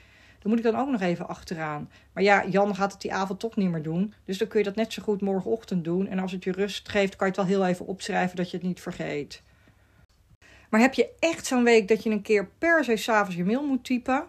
Dan 0.46 0.54
moet 0.54 0.66
ik 0.66 0.72
dan 0.72 0.82
ook 0.82 0.90
nog 0.90 1.02
even 1.02 1.28
achteraan. 1.28 1.90
Maar 2.14 2.24
ja, 2.24 2.46
Jan 2.48 2.76
gaat 2.76 2.92
het 2.92 3.02
die 3.02 3.14
avond 3.14 3.40
toch 3.40 3.56
niet 3.56 3.70
meer 3.70 3.82
doen. 3.82 4.14
Dus 4.26 4.38
dan 4.38 4.48
kun 4.48 4.60
je 4.60 4.66
dat 4.66 4.76
net 4.76 4.94
zo 4.94 5.04
goed 5.04 5.22
morgenochtend 5.22 5.84
doen. 5.84 6.08
En 6.08 6.20
als 6.20 6.32
het 6.32 6.44
je 6.44 6.52
rust 6.52 6.90
geeft, 6.90 7.16
kan 7.16 7.28
je 7.28 7.34
het 7.34 7.48
wel 7.48 7.58
heel 7.58 7.66
even 7.66 7.86
opschrijven 7.86 8.36
dat 8.36 8.52
je 8.52 8.58
het 8.58 8.66
niet 8.66 8.82
vergeet. 8.82 9.42
Maar 10.70 10.80
heb 10.80 10.94
je 10.94 11.10
echt 11.20 11.46
zo'n 11.46 11.64
week 11.64 11.88
dat 11.88 12.04
je 12.04 12.10
een 12.10 12.22
keer 12.22 12.48
per 12.58 12.84
se 12.84 12.96
s'avonds 12.96 13.36
je 13.36 13.46
mail 13.46 13.66
moet 13.66 13.84
typen? 13.84 14.26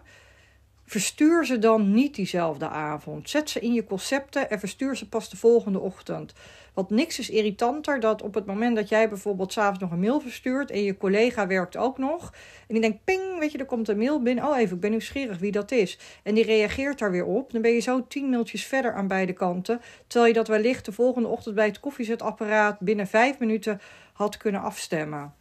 Verstuur 0.85 1.45
ze 1.45 1.59
dan 1.59 1.91
niet 1.93 2.15
diezelfde 2.15 2.67
avond. 2.67 3.29
Zet 3.29 3.49
ze 3.49 3.59
in 3.59 3.73
je 3.73 3.83
concepten 3.83 4.49
en 4.49 4.59
verstuur 4.59 4.95
ze 4.95 5.09
pas 5.09 5.29
de 5.29 5.37
volgende 5.37 5.79
ochtend. 5.79 6.33
Want 6.77 6.89
niks 6.89 7.19
is 7.19 7.29
irritanter 7.29 7.99
dat 7.99 8.21
op 8.21 8.33
het 8.33 8.45
moment 8.45 8.75
dat 8.75 8.89
jij 8.89 9.09
bijvoorbeeld 9.09 9.53
s'avonds 9.53 9.79
nog 9.79 9.91
een 9.91 9.99
mail 9.99 10.19
verstuurt 10.19 10.71
en 10.71 10.83
je 10.83 10.97
collega 10.97 11.47
werkt 11.47 11.77
ook 11.77 11.97
nog. 11.97 12.33
En 12.67 12.73
die 12.73 12.81
denkt, 12.81 13.03
ping, 13.03 13.39
weet 13.39 13.51
je, 13.51 13.57
er 13.57 13.65
komt 13.65 13.87
een 13.87 13.97
mail 13.97 14.21
binnen. 14.21 14.47
Oh, 14.47 14.57
even, 14.57 14.75
ik 14.75 14.81
ben 14.81 14.89
nieuwsgierig 14.89 15.37
wie 15.37 15.51
dat 15.51 15.71
is. 15.71 15.99
En 16.23 16.33
die 16.33 16.43
reageert 16.43 16.99
daar 16.99 17.11
weer 17.11 17.25
op. 17.25 17.51
Dan 17.51 17.61
ben 17.61 17.71
je 17.71 17.79
zo 17.79 18.07
tien 18.07 18.29
mailtjes 18.29 18.65
verder 18.65 18.93
aan 18.93 19.07
beide 19.07 19.33
kanten. 19.33 19.81
Terwijl 20.07 20.31
je 20.31 20.37
dat 20.37 20.47
wellicht 20.47 20.85
de 20.85 20.91
volgende 20.91 21.27
ochtend 21.27 21.55
bij 21.55 21.65
het 21.65 21.79
koffiezetapparaat 21.79 22.79
binnen 22.79 23.07
vijf 23.07 23.39
minuten 23.39 23.81
had 24.13 24.37
kunnen 24.37 24.61
afstemmen. 24.61 25.33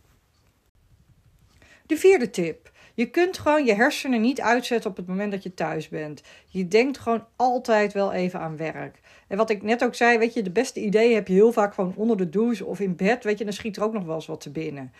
De 1.87 1.97
vierde 1.97 2.31
tip. 2.31 2.71
Je 2.95 3.11
kunt 3.11 3.39
gewoon 3.39 3.65
je 3.65 3.75
hersenen 3.75 4.21
niet 4.21 4.41
uitzetten 4.41 4.91
op 4.91 4.97
het 4.97 5.07
moment 5.07 5.33
dat 5.33 5.43
je 5.43 5.55
thuis 5.55 5.89
bent. 5.89 6.23
Je 6.47 6.69
denkt 6.69 6.99
gewoon 6.99 7.27
altijd 7.37 7.93
wel 7.93 8.13
even 8.13 8.41
aan 8.41 8.57
werk. 8.57 9.01
En 9.27 9.37
wat 9.37 9.51
ik 9.51 9.63
net 9.63 9.85
ook 9.85 9.95
zei, 9.95 10.19
weet 10.19 10.35
je, 10.35 10.43
de 10.43 10.51
beste 10.51 10.81
ideeën 10.81 11.15
heb 11.15 11.29
je 11.29 11.35
heel 11.35 11.53
vaak 11.53 11.75
gewoon 11.75 11.93
onder 11.97 12.17
de 12.17 12.29
douche 12.29 12.65
of 12.65 12.81
in 12.81 12.97
bed. 12.97 13.25
Weet 13.25 13.39
je, 13.39 13.45
dan 13.45 13.53
schiet 13.53 13.77
er 13.77 13.83
ook 13.83 13.93
nog 13.93 14.05
wel 14.05 14.15
eens 14.15 14.27
wat 14.27 14.41
te 14.41 14.51
binnen. 14.51 14.93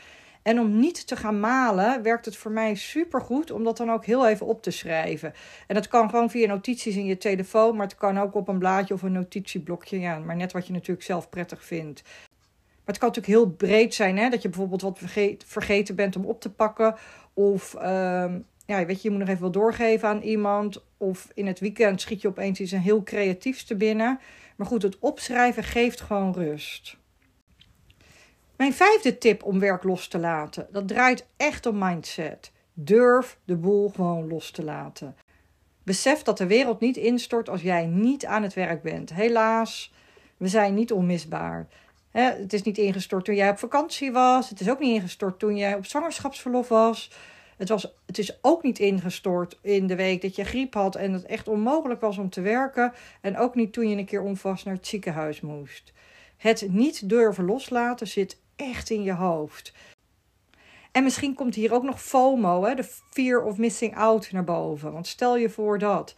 En 0.43 0.61
om 0.61 0.79
niet 0.79 1.07
te 1.07 1.17
gaan 1.17 1.41
malen, 1.41 2.03
werkt 2.03 2.25
het 2.25 2.37
voor 2.37 2.51
mij 2.51 2.75
supergoed 2.75 3.51
om 3.51 3.65
dat 3.65 3.77
dan 3.77 3.91
ook 3.91 4.05
heel 4.05 4.29
even 4.29 4.47
op 4.47 4.63
te 4.63 4.71
schrijven. 4.71 5.35
En 5.67 5.75
dat 5.75 5.89
kan 5.89 6.11
gewoon 6.11 6.31
via 6.31 6.47
notities 6.47 6.97
in 6.97 7.05
je 7.05 7.19
telefoon, 7.19 7.77
maar 7.77 7.87
het 7.87 7.97
kan 7.97 8.19
ook 8.19 8.35
op 8.35 8.49
een 8.49 8.59
blaadje 8.59 8.95
of 8.95 9.03
een 9.03 9.13
notitieblokje. 9.13 10.01
Ja, 10.01 10.19
maar 10.19 10.37
net 10.37 10.53
wat 10.53 10.67
je 10.67 10.73
natuurlijk 10.73 11.07
zelf 11.07 11.29
prettig 11.29 11.65
vindt. 11.65 12.03
Maar 12.05 12.95
het 12.95 12.99
kan 12.99 13.09
natuurlijk 13.09 13.39
heel 13.39 13.51
breed 13.51 13.95
zijn, 13.95 14.19
hè? 14.19 14.29
dat 14.29 14.43
je 14.43 14.49
bijvoorbeeld 14.49 14.83
wat 14.83 14.99
vergeten 15.47 15.95
bent 15.95 16.17
om 16.17 16.25
op 16.25 16.41
te 16.41 16.51
pakken. 16.51 16.95
Of 17.35 17.75
um, 17.83 18.47
ja, 18.67 18.85
weet 18.87 19.03
je, 19.03 19.09
je 19.09 19.11
moet 19.11 19.19
nog 19.19 19.29
even 19.29 19.43
wat 19.43 19.53
doorgeven 19.53 20.09
aan 20.09 20.21
iemand. 20.21 20.85
Of 20.97 21.31
in 21.35 21.47
het 21.47 21.61
weekend 21.61 22.01
schiet 22.01 22.21
je 22.21 22.29
opeens 22.29 22.61
iets 22.61 22.71
heel 22.71 23.03
creatiefs 23.03 23.65
te 23.65 23.77
binnen. 23.77 24.21
Maar 24.57 24.67
goed, 24.67 24.83
het 24.83 24.99
opschrijven 24.99 25.65
geeft 25.65 26.01
gewoon 26.01 26.33
rust. 26.33 26.97
Mijn 28.57 28.75
vijfde 28.75 29.19
tip 29.19 29.43
om 29.43 29.59
werk 29.59 29.83
los 29.83 30.09
te 30.09 30.19
laten, 30.19 30.67
dat 30.71 30.89
draait 30.89 31.27
echt 31.37 31.67
om 31.67 31.79
mindset. 31.79 32.53
Durf 32.73 33.39
de 33.45 33.57
boel 33.57 33.89
gewoon 33.89 34.29
los 34.29 34.51
te 34.51 34.65
laten. 34.65 35.17
Besef 35.83 36.23
dat 36.23 36.39
de 36.39 36.47
wereld 36.47 36.81
niet 36.81 36.97
instort 36.97 37.49
als 37.49 37.63
jij 37.63 37.87
niet 37.87 38.27
aan 38.27 38.43
het 38.43 38.55
werk 38.55 38.83
bent. 38.83 39.15
Helaas, 39.15 39.93
we 40.37 40.49
zijn 40.49 40.75
niet 40.75 40.93
onmisbaar. 40.93 41.69
het 42.11 42.53
is 42.53 42.63
niet 42.63 42.79
ingestort 42.79 43.25
toen 43.25 43.35
jij 43.35 43.51
op 43.51 43.59
vakantie 43.59 44.13
was. 44.13 44.49
Het 44.49 44.61
is 44.61 44.71
ook 44.71 44.79
niet 44.79 44.95
ingestort 44.95 45.39
toen 45.39 45.57
jij 45.57 45.75
op 45.75 45.87
zwangerschapsverlof 45.87 46.69
was. 46.69 47.11
Het, 47.57 47.69
was, 47.69 47.95
het 48.07 48.19
is 48.19 48.39
ook 48.43 48.63
niet 48.63 48.79
ingestort 48.79 49.59
in 49.63 49.87
de 49.87 49.97
week 49.97 50.23
dat 50.23 50.37
je 50.37 50.45
griep 50.45 50.75
had 50.75 50.95
en 50.95 51.13
het 51.13 51.25
echt 51.25 51.49
onmogelijk 51.49 52.01
was 52.01 52.19
om 52.19 52.31
te 52.31 52.41
werken. 52.41 52.93
En 53.21 53.39
ook 53.39 53.55
niet 53.55 53.73
toen 53.73 53.89
je 53.89 53.97
een 53.97 54.05
keer 54.05 54.23
onvast 54.23 54.65
naar 54.65 54.75
het 54.75 54.87
ziekenhuis 54.87 55.41
moest. 55.41 55.93
Het 56.37 56.67
niet 56.71 57.09
durven 57.09 57.45
loslaten 57.45 58.07
zit 58.07 58.41
echt 58.57 58.91
in 58.91 59.03
je 59.03 59.13
hoofd. 59.15 59.73
En 60.93 61.05
misschien 61.05 61.35
komt 61.35 61.55
hier 61.55 61.73
ook 61.73 61.83
nog 61.83 62.03
FOMO, 62.03 62.65
hè, 62.65 62.75
de 62.75 62.89
fear 63.11 63.45
of 63.45 63.57
missing 63.57 63.97
out, 63.97 64.33
naar 64.33 64.45
boven. 64.45 64.93
Want 64.93 65.07
stel 65.07 65.37
je 65.37 65.51
voor 65.51 65.79
dat. 65.79 66.15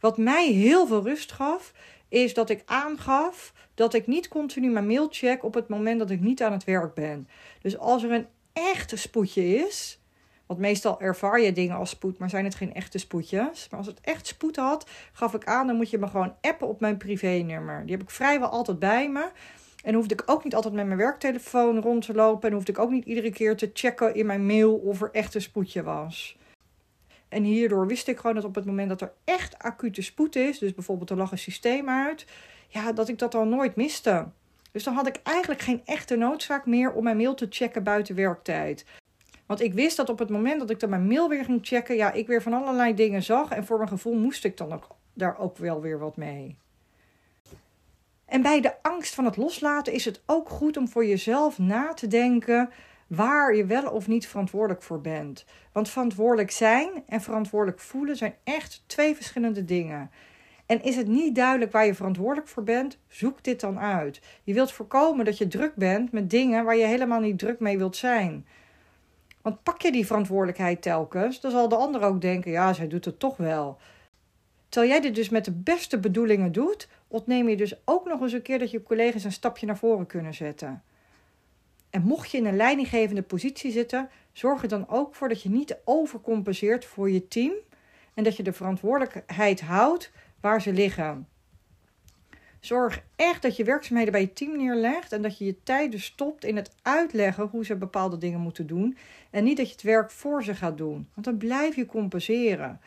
Wat 0.00 0.18
mij 0.18 0.52
heel 0.52 0.86
veel 0.86 1.02
rust 1.02 1.32
gaf, 1.32 1.72
is 2.08 2.34
dat 2.34 2.50
ik 2.50 2.62
aangaf 2.64 3.52
dat 3.74 3.94
ik 3.94 4.06
niet 4.06 4.28
continu 4.28 4.70
mijn 4.70 4.86
mail 4.86 5.08
check 5.10 5.44
op 5.44 5.54
het 5.54 5.68
moment 5.68 5.98
dat 5.98 6.10
ik 6.10 6.20
niet 6.20 6.42
aan 6.42 6.52
het 6.52 6.64
werk 6.64 6.94
ben. 6.94 7.28
Dus 7.62 7.78
als 7.78 8.02
er 8.02 8.10
een 8.10 8.26
echte 8.52 8.96
spoedje 8.96 9.54
is, 9.54 10.00
want 10.46 10.60
meestal 10.60 11.00
ervaar 11.00 11.40
je 11.40 11.52
dingen 11.52 11.76
als 11.76 11.90
spoed, 11.90 12.18
maar 12.18 12.30
zijn 12.30 12.44
het 12.44 12.54
geen 12.54 12.74
echte 12.74 12.98
spoedjes. 12.98 13.68
Maar 13.70 13.78
als 13.78 13.88
het 13.88 14.00
echt 14.00 14.26
spoed 14.26 14.56
had, 14.56 14.90
gaf 15.12 15.34
ik 15.34 15.44
aan, 15.44 15.66
dan 15.66 15.76
moet 15.76 15.90
je 15.90 15.98
me 15.98 16.06
gewoon 16.06 16.34
appen 16.40 16.68
op 16.68 16.80
mijn 16.80 16.96
privénummer. 16.96 17.82
Die 17.82 17.94
heb 17.96 18.02
ik 18.02 18.10
vrijwel 18.10 18.48
altijd 18.48 18.78
bij 18.78 19.10
me. 19.10 19.28
En 19.82 19.94
hoefde 19.94 20.14
ik 20.14 20.22
ook 20.26 20.44
niet 20.44 20.54
altijd 20.54 20.74
met 20.74 20.86
mijn 20.86 20.98
werktelefoon 20.98 21.80
rond 21.80 22.04
te 22.04 22.14
lopen. 22.14 22.48
En 22.48 22.54
hoefde 22.54 22.72
ik 22.72 22.78
ook 22.78 22.90
niet 22.90 23.04
iedere 23.04 23.30
keer 23.30 23.56
te 23.56 23.70
checken 23.72 24.14
in 24.14 24.26
mijn 24.26 24.46
mail 24.46 24.74
of 24.74 25.02
er 25.02 25.10
echt 25.12 25.34
een 25.34 25.42
spoedje 25.42 25.82
was. 25.82 26.36
En 27.28 27.42
hierdoor 27.42 27.86
wist 27.86 28.08
ik 28.08 28.18
gewoon 28.18 28.34
dat 28.34 28.44
op 28.44 28.54
het 28.54 28.64
moment 28.64 28.88
dat 28.88 29.00
er 29.00 29.12
echt 29.24 29.58
acute 29.58 30.02
spoed 30.02 30.36
is, 30.36 30.58
dus 30.58 30.74
bijvoorbeeld 30.74 31.10
er 31.10 31.16
lag 31.16 31.30
een 31.30 31.38
systeem 31.38 31.88
uit, 31.88 32.26
ja, 32.68 32.92
dat 32.92 33.08
ik 33.08 33.18
dat 33.18 33.34
al 33.34 33.44
nooit 33.44 33.76
miste. 33.76 34.28
Dus 34.72 34.84
dan 34.84 34.94
had 34.94 35.06
ik 35.06 35.20
eigenlijk 35.22 35.60
geen 35.60 35.82
echte 35.84 36.16
noodzaak 36.16 36.66
meer 36.66 36.92
om 36.92 37.04
mijn 37.04 37.16
mail 37.16 37.34
te 37.34 37.46
checken 37.50 37.82
buiten 37.82 38.14
werktijd. 38.14 38.84
Want 39.46 39.60
ik 39.60 39.74
wist 39.74 39.96
dat 39.96 40.08
op 40.08 40.18
het 40.18 40.28
moment 40.28 40.60
dat 40.60 40.70
ik 40.70 40.80
dan 40.80 40.90
mijn 40.90 41.06
mail 41.06 41.28
weer 41.28 41.44
ging 41.44 41.60
checken, 41.62 41.96
ja, 41.96 42.12
ik 42.12 42.26
weer 42.26 42.42
van 42.42 42.52
allerlei 42.52 42.94
dingen 42.94 43.22
zag. 43.22 43.50
En 43.50 43.64
voor 43.64 43.76
mijn 43.76 43.88
gevoel 43.88 44.14
moest 44.14 44.44
ik 44.44 44.56
dan 44.56 44.72
ook, 44.72 44.88
daar 45.12 45.38
ook 45.38 45.56
wel 45.56 45.80
weer 45.80 45.98
wat 45.98 46.16
mee. 46.16 46.56
En 48.26 48.42
bij 48.42 48.60
de 48.60 48.82
angst 48.82 49.14
van 49.14 49.24
het 49.24 49.36
loslaten 49.36 49.92
is 49.92 50.04
het 50.04 50.22
ook 50.26 50.48
goed 50.48 50.76
om 50.76 50.88
voor 50.88 51.06
jezelf 51.06 51.58
na 51.58 51.92
te 51.94 52.06
denken 52.06 52.70
waar 53.06 53.54
je 53.54 53.66
wel 53.66 53.90
of 53.90 54.06
niet 54.06 54.26
verantwoordelijk 54.26 54.82
voor 54.82 55.00
bent. 55.00 55.44
Want 55.72 55.88
verantwoordelijk 55.88 56.50
zijn 56.50 56.88
en 57.06 57.20
verantwoordelijk 57.20 57.80
voelen 57.80 58.16
zijn 58.16 58.34
echt 58.44 58.82
twee 58.86 59.14
verschillende 59.14 59.64
dingen. 59.64 60.10
En 60.66 60.82
is 60.82 60.96
het 60.96 61.06
niet 61.06 61.34
duidelijk 61.34 61.72
waar 61.72 61.86
je 61.86 61.94
verantwoordelijk 61.94 62.48
voor 62.48 62.62
bent, 62.62 62.98
zoek 63.08 63.44
dit 63.44 63.60
dan 63.60 63.78
uit. 63.78 64.20
Je 64.42 64.54
wilt 64.54 64.72
voorkomen 64.72 65.24
dat 65.24 65.38
je 65.38 65.48
druk 65.48 65.74
bent 65.74 66.12
met 66.12 66.30
dingen 66.30 66.64
waar 66.64 66.76
je 66.76 66.86
helemaal 66.86 67.20
niet 67.20 67.38
druk 67.38 67.60
mee 67.60 67.78
wilt 67.78 67.96
zijn. 67.96 68.46
Want 69.46 69.62
pak 69.62 69.82
je 69.82 69.92
die 69.92 70.06
verantwoordelijkheid 70.06 70.82
telkens, 70.82 71.40
dan 71.40 71.50
zal 71.50 71.68
de 71.68 71.76
ander 71.76 72.02
ook 72.02 72.20
denken: 72.20 72.50
ja, 72.50 72.72
zij 72.72 72.88
doet 72.88 73.04
het 73.04 73.18
toch 73.18 73.36
wel. 73.36 73.78
Terwijl 74.68 74.92
jij 74.92 75.00
dit 75.00 75.14
dus 75.14 75.28
met 75.28 75.44
de 75.44 75.52
beste 75.52 75.98
bedoelingen 75.98 76.52
doet, 76.52 76.88
ontneem 77.08 77.48
je 77.48 77.56
dus 77.56 77.80
ook 77.84 78.06
nog 78.06 78.20
eens 78.20 78.32
een 78.32 78.42
keer 78.42 78.58
dat 78.58 78.70
je 78.70 78.82
collega's 78.82 79.24
een 79.24 79.32
stapje 79.32 79.66
naar 79.66 79.76
voren 79.76 80.06
kunnen 80.06 80.34
zetten. 80.34 80.82
En 81.90 82.02
mocht 82.02 82.30
je 82.30 82.38
in 82.38 82.46
een 82.46 82.56
leidinggevende 82.56 83.22
positie 83.22 83.70
zitten, 83.70 84.10
zorg 84.32 84.62
er 84.62 84.68
dan 84.68 84.88
ook 84.88 85.14
voor 85.14 85.28
dat 85.28 85.42
je 85.42 85.48
niet 85.48 85.78
overcompenseert 85.84 86.84
voor 86.84 87.10
je 87.10 87.28
team 87.28 87.52
en 88.14 88.24
dat 88.24 88.36
je 88.36 88.42
de 88.42 88.52
verantwoordelijkheid 88.52 89.60
houdt 89.60 90.12
waar 90.40 90.62
ze 90.62 90.72
liggen. 90.72 91.28
Zorg 92.66 93.02
echt 93.16 93.42
dat 93.42 93.56
je 93.56 93.64
werkzaamheden 93.64 94.12
bij 94.12 94.20
je 94.20 94.32
team 94.32 94.56
neerlegt 94.56 95.12
en 95.12 95.22
dat 95.22 95.38
je 95.38 95.44
je 95.44 95.62
tijden 95.62 96.00
stopt 96.00 96.44
in 96.44 96.56
het 96.56 96.70
uitleggen 96.82 97.48
hoe 97.50 97.64
ze 97.64 97.76
bepaalde 97.76 98.18
dingen 98.18 98.40
moeten 98.40 98.66
doen. 98.66 98.96
En 99.30 99.44
niet 99.44 99.56
dat 99.56 99.66
je 99.66 99.72
het 99.72 99.82
werk 99.82 100.10
voor 100.10 100.44
ze 100.44 100.54
gaat 100.54 100.78
doen, 100.78 101.08
want 101.14 101.26
dan 101.26 101.36
blijf 101.36 101.76
je 101.76 101.86
compenseren. 101.86 102.80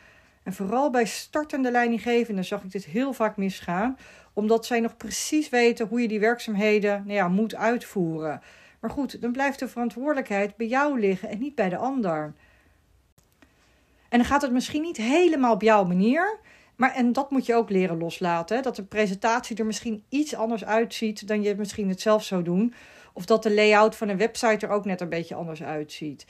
En 0.43 0.53
vooral 0.53 0.89
bij 0.89 1.05
startende 1.05 1.71
leidinggevenden 1.71 2.45
zag 2.45 2.63
ik 2.63 2.71
dit 2.71 2.85
heel 2.85 3.13
vaak 3.13 3.37
misgaan, 3.37 3.97
omdat 4.33 4.65
zij 4.65 4.79
nog 4.79 4.97
precies 4.97 5.49
weten 5.49 5.87
hoe 5.87 6.01
je 6.01 6.07
die 6.07 6.19
werkzaamheden 6.19 7.03
nou 7.05 7.13
ja, 7.13 7.27
moet 7.27 7.55
uitvoeren. 7.55 8.41
Maar 8.79 8.91
goed, 8.91 9.21
dan 9.21 9.31
blijft 9.31 9.59
de 9.59 9.67
verantwoordelijkheid 9.67 10.55
bij 10.55 10.67
jou 10.67 10.99
liggen 10.99 11.29
en 11.29 11.39
niet 11.39 11.55
bij 11.55 11.69
de 11.69 11.77
ander. 11.77 12.33
En 14.09 14.17
dan 14.17 14.25
gaat 14.25 14.41
het 14.41 14.51
misschien 14.51 14.81
niet 14.81 14.97
helemaal 14.97 15.53
op 15.53 15.61
jouw 15.61 15.83
manier, 15.83 16.37
maar 16.79 16.95
en 16.95 17.13
dat 17.13 17.31
moet 17.31 17.45
je 17.45 17.55
ook 17.55 17.69
leren 17.69 17.97
loslaten. 17.97 18.55
Hè? 18.55 18.61
Dat 18.61 18.75
de 18.75 18.83
presentatie 18.83 19.57
er 19.57 19.65
misschien 19.65 20.03
iets 20.09 20.35
anders 20.35 20.65
uitziet 20.65 21.27
dan 21.27 21.41
je 21.41 21.55
misschien 21.55 21.89
het 21.89 22.01
zelf 22.01 22.23
zou 22.23 22.43
doen. 22.43 22.73
Of 23.13 23.25
dat 23.25 23.43
de 23.43 23.53
layout 23.53 23.95
van 23.95 24.09
een 24.09 24.17
website 24.17 24.65
er 24.65 24.71
ook 24.71 24.85
net 24.85 25.01
een 25.01 25.09
beetje 25.09 25.35
anders 25.35 25.63
uitziet. 25.63 26.25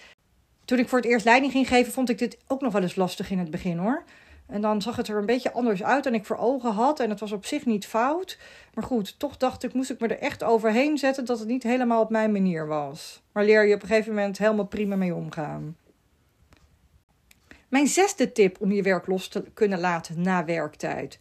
Toen 0.65 0.79
ik 0.79 0.89
voor 0.89 0.99
het 0.99 1.07
eerst 1.07 1.25
leiding 1.25 1.51
ging 1.51 1.67
geven, 1.67 1.93
vond 1.93 2.09
ik 2.09 2.17
dit 2.17 2.37
ook 2.47 2.61
nog 2.61 2.73
wel 2.73 2.81
eens 2.81 2.95
lastig 2.95 3.31
in 3.31 3.39
het 3.39 3.51
begin 3.51 3.77
hoor. 3.77 4.03
En 4.47 4.61
dan 4.61 4.81
zag 4.81 4.95
het 4.95 5.07
er 5.07 5.17
een 5.17 5.25
beetje 5.25 5.51
anders 5.51 5.83
uit 5.83 6.03
dan 6.03 6.13
ik 6.13 6.25
voor 6.25 6.37
ogen 6.37 6.71
had. 6.71 6.99
En 6.99 7.09
het 7.09 7.19
was 7.19 7.31
op 7.31 7.45
zich 7.45 7.65
niet 7.65 7.87
fout. 7.87 8.37
Maar 8.73 8.83
goed, 8.83 9.19
toch 9.19 9.37
dacht 9.37 9.63
ik, 9.63 9.73
moest 9.73 9.89
ik 9.89 9.99
me 9.99 10.07
er 10.07 10.19
echt 10.19 10.43
overheen 10.43 10.97
zetten 10.97 11.25
dat 11.25 11.39
het 11.39 11.47
niet 11.47 11.63
helemaal 11.63 12.01
op 12.01 12.09
mijn 12.09 12.31
manier 12.31 12.67
was. 12.67 13.21
Maar 13.31 13.45
leer 13.45 13.67
je 13.67 13.75
op 13.75 13.81
een 13.81 13.87
gegeven 13.87 14.13
moment 14.13 14.37
helemaal 14.37 14.67
prima 14.67 14.95
mee 14.95 15.15
omgaan. 15.15 15.75
Mijn 17.69 17.87
zesde 17.87 18.31
tip 18.31 18.61
om 18.61 18.71
je 18.71 18.81
werk 18.81 19.07
los 19.07 19.27
te 19.27 19.43
kunnen 19.53 19.79
laten 19.79 20.21
na 20.21 20.45
werktijd. 20.45 21.19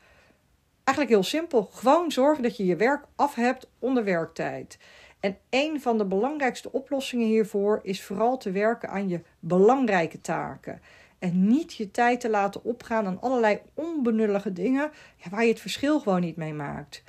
Eigenlijk 0.85 1.17
heel 1.17 1.29
simpel. 1.29 1.63
Gewoon 1.73 2.13
zorgen 2.13 2.43
dat 2.43 2.57
je 2.57 2.65
je 2.65 2.77
werk 2.77 3.05
af 3.17 3.35
hebt 3.35 3.71
onder 3.79 4.05
werktijd. 4.05 4.79
En 5.21 5.37
een 5.51 5.81
van 5.81 5.99
de 5.99 6.05
belangrijkste 6.05 6.73
oplossingen 6.73 7.27
hiervoor 7.27 7.81
is 7.83 8.03
vooral 8.03 8.39
te 8.39 8.51
werken 8.51 8.89
aan 8.89 9.09
je 9.09 9.21
belangrijke 9.41 10.21
taken. 10.21 10.81
En 11.19 11.49
niet 11.49 11.75
je 11.75 11.91
tijd 11.91 12.21
te 12.21 12.31
laten 12.31 12.65
opgaan 12.65 13.07
aan 13.07 13.21
allerlei 13.21 13.61
onbenullige 13.75 14.53
dingen 14.53 14.91
waar 15.31 15.43
je 15.43 15.51
het 15.51 15.61
verschil 15.61 16.01
gewoon 16.01 16.21
niet 16.21 16.37
mee 16.37 16.55
maakt. 16.55 17.03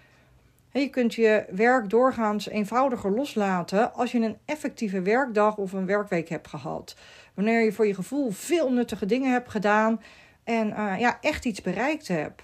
Je 0.71 0.89
kunt 0.89 1.13
je 1.13 1.45
werk 1.49 1.89
doorgaans 1.89 2.49
eenvoudiger 2.49 3.11
loslaten 3.11 3.93
als 3.93 4.11
je 4.11 4.19
een 4.19 4.37
effectieve 4.45 5.01
werkdag 5.01 5.57
of 5.57 5.73
een 5.73 5.85
werkweek 5.85 6.29
hebt 6.29 6.47
gehad. 6.47 6.95
Wanneer 7.33 7.61
je 7.63 7.71
voor 7.71 7.87
je 7.87 7.93
gevoel 7.93 8.31
veel 8.31 8.71
nuttige 8.71 9.05
dingen 9.05 9.31
hebt 9.31 9.49
gedaan 9.49 10.01
en 10.43 10.69
uh, 10.69 10.99
ja, 10.99 11.17
echt 11.21 11.45
iets 11.45 11.61
bereikt 11.61 12.07
hebt. 12.07 12.43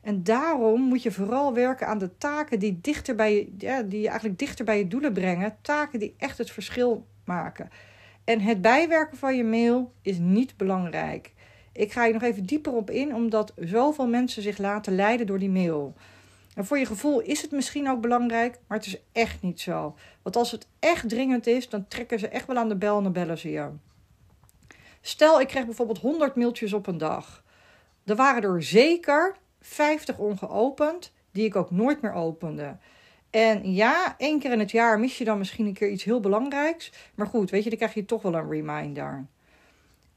En 0.00 0.22
daarom 0.22 0.80
moet 0.80 1.02
je 1.02 1.12
vooral 1.12 1.54
werken 1.54 1.86
aan 1.86 1.98
de 1.98 2.18
taken 2.18 2.58
die, 2.58 2.78
dichter 2.80 3.14
bij 3.14 3.34
je, 3.34 3.54
ja, 3.58 3.82
die 3.82 4.00
je 4.00 4.08
eigenlijk 4.08 4.38
dichter 4.38 4.64
bij 4.64 4.78
je 4.78 4.88
doelen 4.88 5.12
brengen. 5.12 5.56
Taken 5.60 5.98
die 5.98 6.14
echt 6.18 6.38
het 6.38 6.50
verschil 6.50 7.06
maken. 7.24 7.70
En 8.24 8.40
het 8.40 8.60
bijwerken 8.60 9.18
van 9.18 9.36
je 9.36 9.44
mail 9.44 9.92
is 10.02 10.18
niet 10.18 10.56
belangrijk. 10.56 11.32
ik 11.72 11.92
ga 11.92 12.04
hier 12.04 12.12
nog 12.12 12.22
even 12.22 12.44
dieper 12.44 12.72
op 12.72 12.90
in, 12.90 13.14
omdat 13.14 13.52
zoveel 13.56 14.06
mensen 14.06 14.42
zich 14.42 14.58
laten 14.58 14.94
leiden 14.94 15.26
door 15.26 15.38
die 15.38 15.50
mail. 15.50 15.94
En 16.56 16.64
voor 16.64 16.78
je 16.78 16.86
gevoel 16.86 17.20
is 17.20 17.42
het 17.42 17.50
misschien 17.50 17.90
ook 17.90 18.00
belangrijk, 18.00 18.58
maar 18.66 18.78
het 18.78 18.86
is 18.86 19.00
echt 19.12 19.42
niet 19.42 19.60
zo. 19.60 19.94
Want 20.22 20.36
als 20.36 20.50
het 20.50 20.66
echt 20.78 21.08
dringend 21.08 21.46
is, 21.46 21.68
dan 21.68 21.88
trekken 21.88 22.18
ze 22.18 22.28
echt 22.28 22.46
wel 22.46 22.56
aan 22.56 22.68
de 22.68 22.76
bel 22.76 22.96
en 22.96 23.02
dan 23.02 23.12
bellen 23.12 23.38
ze 23.38 23.50
je. 23.50 23.68
Stel, 25.00 25.40
ik 25.40 25.46
krijg 25.46 25.64
bijvoorbeeld 25.64 25.98
100 25.98 26.36
mailtjes 26.36 26.72
op 26.72 26.86
een 26.86 26.98
dag. 26.98 27.44
Er 28.04 28.16
waren 28.16 28.42
er 28.42 28.62
zeker 28.62 29.36
50 29.60 30.18
ongeopend, 30.18 31.12
die 31.30 31.44
ik 31.44 31.56
ook 31.56 31.70
nooit 31.70 32.02
meer 32.02 32.12
opende. 32.12 32.76
En 33.30 33.74
ja, 33.74 34.14
één 34.18 34.38
keer 34.38 34.52
in 34.52 34.58
het 34.58 34.70
jaar 34.70 35.00
mis 35.00 35.18
je 35.18 35.24
dan 35.24 35.38
misschien 35.38 35.66
een 35.66 35.72
keer 35.72 35.90
iets 35.90 36.04
heel 36.04 36.20
belangrijks. 36.20 36.92
Maar 37.14 37.26
goed, 37.26 37.50
weet 37.50 37.62
je, 37.62 37.68
dan 37.68 37.78
krijg 37.78 37.94
je 37.94 38.04
toch 38.04 38.22
wel 38.22 38.34
een 38.34 38.50
reminder. 38.50 39.26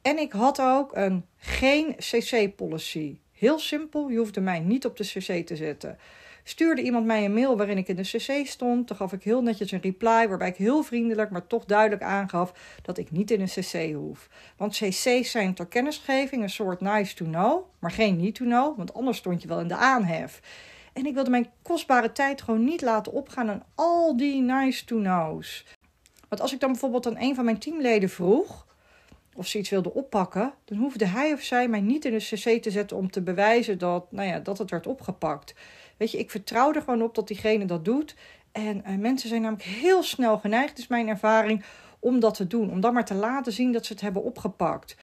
En 0.01 0.17
ik 0.17 0.31
had 0.31 0.61
ook 0.61 0.95
een 0.95 1.25
geen 1.37 1.95
CC-policy. 1.95 3.17
Heel 3.31 3.59
simpel, 3.59 4.09
je 4.09 4.17
hoefde 4.17 4.41
mij 4.41 4.59
niet 4.59 4.85
op 4.85 4.97
de 4.97 5.03
CC 5.03 5.47
te 5.47 5.55
zetten. 5.55 5.97
Stuurde 6.49 6.81
iemand 6.81 7.05
mij 7.05 7.25
een 7.25 7.33
mail 7.33 7.57
waarin 7.57 7.77
ik 7.77 7.87
in 7.87 7.95
de 7.95 8.01
CC 8.01 8.47
stond, 8.47 8.87
dan 8.87 8.97
gaf 8.97 9.13
ik 9.13 9.23
heel 9.23 9.41
netjes 9.41 9.71
een 9.71 9.81
reply 9.81 10.27
waarbij 10.27 10.47
ik 10.47 10.55
heel 10.55 10.83
vriendelijk, 10.83 11.29
maar 11.29 11.47
toch 11.47 11.65
duidelijk 11.65 12.01
aangaf 12.01 12.53
dat 12.81 12.97
ik 12.97 13.11
niet 13.11 13.31
in 13.31 13.41
een 13.41 13.47
CC 13.47 13.93
hoef. 13.93 14.29
Want 14.57 14.77
CC's 14.77 15.31
zijn 15.31 15.53
ter 15.53 15.65
kennisgeving 15.65 16.43
een 16.43 16.49
soort 16.49 16.81
nice 16.81 17.15
to 17.15 17.25
know, 17.25 17.63
maar 17.79 17.91
geen 17.91 18.17
need 18.17 18.35
to 18.35 18.45
know, 18.45 18.77
want 18.77 18.93
anders 18.93 19.17
stond 19.17 19.41
je 19.41 19.47
wel 19.47 19.59
in 19.59 19.67
de 19.67 19.75
aanhef. 19.75 20.41
En 20.93 21.05
ik 21.05 21.13
wilde 21.13 21.29
mijn 21.29 21.49
kostbare 21.61 22.11
tijd 22.11 22.41
gewoon 22.41 22.63
niet 22.63 22.81
laten 22.81 23.11
opgaan 23.11 23.49
aan 23.49 23.63
al 23.75 24.17
die 24.17 24.41
nice 24.41 24.85
to 24.85 24.97
know's. 24.97 25.65
Want 26.29 26.41
als 26.41 26.53
ik 26.53 26.59
dan 26.59 26.71
bijvoorbeeld 26.71 27.07
aan 27.07 27.19
een 27.19 27.35
van 27.35 27.45
mijn 27.45 27.59
teamleden 27.59 28.09
vroeg 28.09 28.67
of 29.35 29.47
ze 29.47 29.57
iets 29.57 29.69
wilde 29.69 29.93
oppakken, 29.93 30.53
dan 30.65 30.77
hoefde 30.77 31.05
hij 31.05 31.33
of 31.33 31.41
zij 31.41 31.67
mij 31.67 31.81
niet 31.81 32.05
in 32.05 32.11
de 32.11 32.17
cc 32.17 32.61
te 32.61 32.71
zetten 32.71 32.97
om 32.97 33.11
te 33.11 33.21
bewijzen 33.21 33.77
dat, 33.77 34.11
nou 34.11 34.27
ja, 34.27 34.39
dat 34.39 34.57
het 34.57 34.69
werd 34.69 34.87
opgepakt. 34.87 35.53
Weet 35.99 36.11
je, 36.11 36.17
ik 36.17 36.31
vertrouw 36.31 36.73
er 36.73 36.81
gewoon 36.81 37.01
op 37.01 37.15
dat 37.15 37.27
diegene 37.27 37.65
dat 37.65 37.85
doet. 37.85 38.15
En 38.51 38.83
uh, 38.87 38.97
mensen 38.97 39.29
zijn 39.29 39.41
namelijk 39.41 39.67
heel 39.67 40.03
snel 40.03 40.37
geneigd, 40.37 40.77
is 40.77 40.87
mijn 40.87 41.07
ervaring, 41.07 41.63
om 41.99 42.19
dat 42.19 42.33
te 42.33 42.47
doen. 42.47 42.71
Om 42.71 42.81
dan 42.81 42.93
maar 42.93 43.05
te 43.05 43.13
laten 43.13 43.53
zien 43.53 43.71
dat 43.71 43.85
ze 43.85 43.93
het 43.93 44.01
hebben 44.01 44.23
opgepakt. 44.23 44.95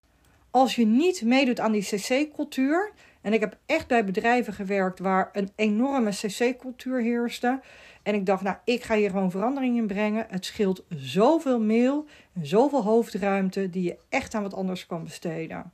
Als 0.50 0.74
je 0.74 0.87
niet 0.87 1.22
meedoet 1.22 1.61
aan 1.61 1.72
die 1.72 1.82
cc-cultuur, 1.82 2.92
en 3.20 3.32
ik 3.32 3.40
heb 3.40 3.56
echt 3.66 3.87
bij 3.87 4.04
bedrijven 4.04 4.52
gewerkt 4.52 4.98
waar 4.98 5.30
een 5.32 5.50
enorme 5.56 6.11
cc-cultuur 6.11 7.00
heerste. 7.00 7.61
En 8.02 8.14
ik 8.14 8.26
dacht, 8.26 8.42
nou, 8.42 8.56
ik 8.64 8.82
ga 8.82 8.94
hier 8.94 9.11
gewoon 9.11 9.30
verandering 9.30 9.76
in 9.76 9.87
brengen. 9.87 10.26
Het 10.28 10.44
scheelt 10.44 10.85
zoveel 10.88 11.61
mail 11.61 12.06
en 12.32 12.46
zoveel 12.46 12.82
hoofdruimte 12.82 13.70
die 13.70 13.82
je 13.82 13.96
echt 14.09 14.35
aan 14.35 14.42
wat 14.42 14.54
anders 14.54 14.87
kan 14.87 15.04
besteden. 15.04 15.72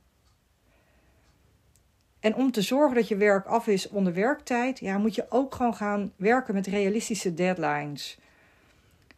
En 2.23 2.35
om 2.35 2.51
te 2.51 2.61
zorgen 2.61 2.95
dat 2.95 3.07
je 3.07 3.15
werk 3.15 3.45
af 3.45 3.67
is 3.67 3.89
onder 3.89 4.13
werktijd, 4.13 4.79
ja, 4.79 4.97
moet 4.97 5.15
je 5.15 5.25
ook 5.29 5.55
gewoon 5.55 5.75
gaan 5.75 6.11
werken 6.15 6.53
met 6.53 6.67
realistische 6.67 7.33
deadlines. 7.33 8.17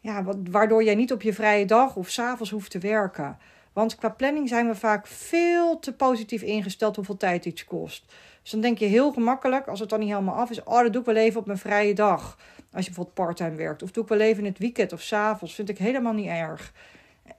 Ja, 0.00 0.24
waardoor 0.50 0.84
jij 0.84 0.94
niet 0.94 1.12
op 1.12 1.22
je 1.22 1.32
vrije 1.32 1.64
dag 1.66 1.96
of 1.96 2.08
s'avonds 2.08 2.50
hoeft 2.50 2.70
te 2.70 2.78
werken. 2.78 3.38
Want 3.72 3.96
qua 3.96 4.08
planning 4.08 4.48
zijn 4.48 4.66
we 4.66 4.74
vaak 4.74 5.06
veel 5.06 5.78
te 5.78 5.92
positief 5.92 6.42
ingesteld 6.42 6.96
hoeveel 6.96 7.16
tijd 7.16 7.44
iets 7.44 7.64
kost. 7.64 8.04
Dus 8.42 8.50
dan 8.50 8.60
denk 8.60 8.78
je 8.78 8.86
heel 8.86 9.12
gemakkelijk, 9.12 9.66
als 9.66 9.80
het 9.80 9.88
dan 9.88 9.98
niet 9.98 10.08
helemaal 10.08 10.34
af 10.34 10.50
is, 10.50 10.62
oh, 10.62 10.82
dat 10.82 10.92
doe 10.92 11.00
ik 11.00 11.06
wel 11.06 11.16
even 11.16 11.40
op 11.40 11.46
mijn 11.46 11.58
vrije 11.58 11.94
dag. 11.94 12.38
Als 12.72 12.84
je 12.84 12.92
bijvoorbeeld 12.92 13.14
parttime 13.14 13.56
werkt. 13.56 13.82
Of 13.82 13.90
doe 13.90 14.02
ik 14.02 14.08
wel 14.08 14.20
even 14.20 14.44
in 14.44 14.50
het 14.50 14.58
weekend 14.58 14.92
of 14.92 15.00
s'avonds. 15.00 15.54
Vind 15.54 15.68
ik 15.68 15.78
helemaal 15.78 16.12
niet 16.12 16.28
erg. 16.28 16.72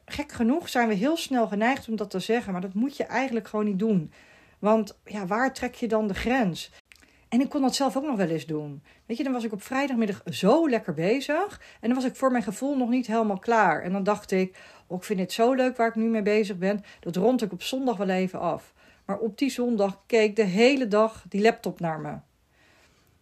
Gek 0.05 0.31
genoeg 0.31 0.69
zijn 0.69 0.87
we 0.87 0.93
heel 0.93 1.17
snel 1.17 1.47
geneigd 1.47 1.89
om 1.89 1.95
dat 1.95 2.09
te 2.09 2.19
zeggen, 2.19 2.51
maar 2.51 2.61
dat 2.61 2.73
moet 2.73 2.97
je 2.97 3.03
eigenlijk 3.03 3.47
gewoon 3.47 3.65
niet 3.65 3.79
doen. 3.79 4.11
Want 4.59 4.99
ja, 5.05 5.25
waar 5.25 5.53
trek 5.53 5.75
je 5.75 5.87
dan 5.87 6.07
de 6.07 6.13
grens? 6.13 6.71
En 7.29 7.41
ik 7.41 7.49
kon 7.49 7.61
dat 7.61 7.75
zelf 7.75 7.97
ook 7.97 8.05
nog 8.05 8.15
wel 8.15 8.27
eens 8.27 8.45
doen. 8.45 8.83
Weet 9.05 9.17
je, 9.17 9.23
dan 9.23 9.33
was 9.33 9.43
ik 9.43 9.51
op 9.51 9.61
vrijdagmiddag 9.61 10.21
zo 10.25 10.69
lekker 10.69 10.93
bezig. 10.93 11.61
En 11.81 11.87
dan 11.87 11.93
was 11.93 12.05
ik 12.05 12.15
voor 12.15 12.31
mijn 12.31 12.43
gevoel 12.43 12.77
nog 12.77 12.89
niet 12.89 13.07
helemaal 13.07 13.39
klaar. 13.39 13.83
En 13.83 13.91
dan 13.91 14.03
dacht 14.03 14.31
ik, 14.31 14.57
oh, 14.87 14.97
ik 14.97 15.03
vind 15.03 15.19
het 15.19 15.31
zo 15.31 15.53
leuk 15.53 15.77
waar 15.77 15.87
ik 15.87 15.95
nu 15.95 16.05
mee 16.05 16.21
bezig 16.21 16.57
ben. 16.57 16.83
Dat 16.99 17.15
rond 17.15 17.41
ik 17.41 17.51
op 17.51 17.61
zondag 17.61 17.97
wel 17.97 18.09
even 18.09 18.39
af. 18.39 18.73
Maar 19.05 19.17
op 19.17 19.37
die 19.37 19.49
zondag 19.49 20.01
keek 20.05 20.35
de 20.35 20.43
hele 20.43 20.87
dag 20.87 21.25
die 21.29 21.41
laptop 21.41 21.79
naar 21.79 21.99
me. 21.99 22.17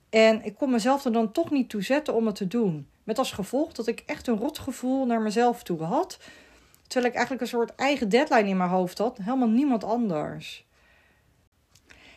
En 0.09 0.43
ik 0.43 0.55
kon 0.55 0.71
mezelf 0.71 1.05
er 1.05 1.11
dan 1.11 1.31
toch 1.31 1.51
niet 1.51 1.69
toe 1.69 1.81
zetten 1.81 2.13
om 2.13 2.25
het 2.25 2.35
te 2.35 2.47
doen. 2.47 2.87
Met 3.03 3.17
als 3.17 3.31
gevolg 3.31 3.73
dat 3.73 3.87
ik 3.87 4.03
echt 4.05 4.27
een 4.27 4.37
rotgevoel 4.37 5.05
naar 5.05 5.21
mezelf 5.21 5.63
toe 5.63 5.83
had. 5.83 6.19
Terwijl 6.87 7.11
ik 7.11 7.17
eigenlijk 7.17 7.41
een 7.41 7.57
soort 7.57 7.75
eigen 7.75 8.09
deadline 8.09 8.49
in 8.49 8.57
mijn 8.57 8.69
hoofd 8.69 8.97
had. 8.97 9.17
Helemaal 9.17 9.49
niemand 9.49 9.83
anders. 9.83 10.64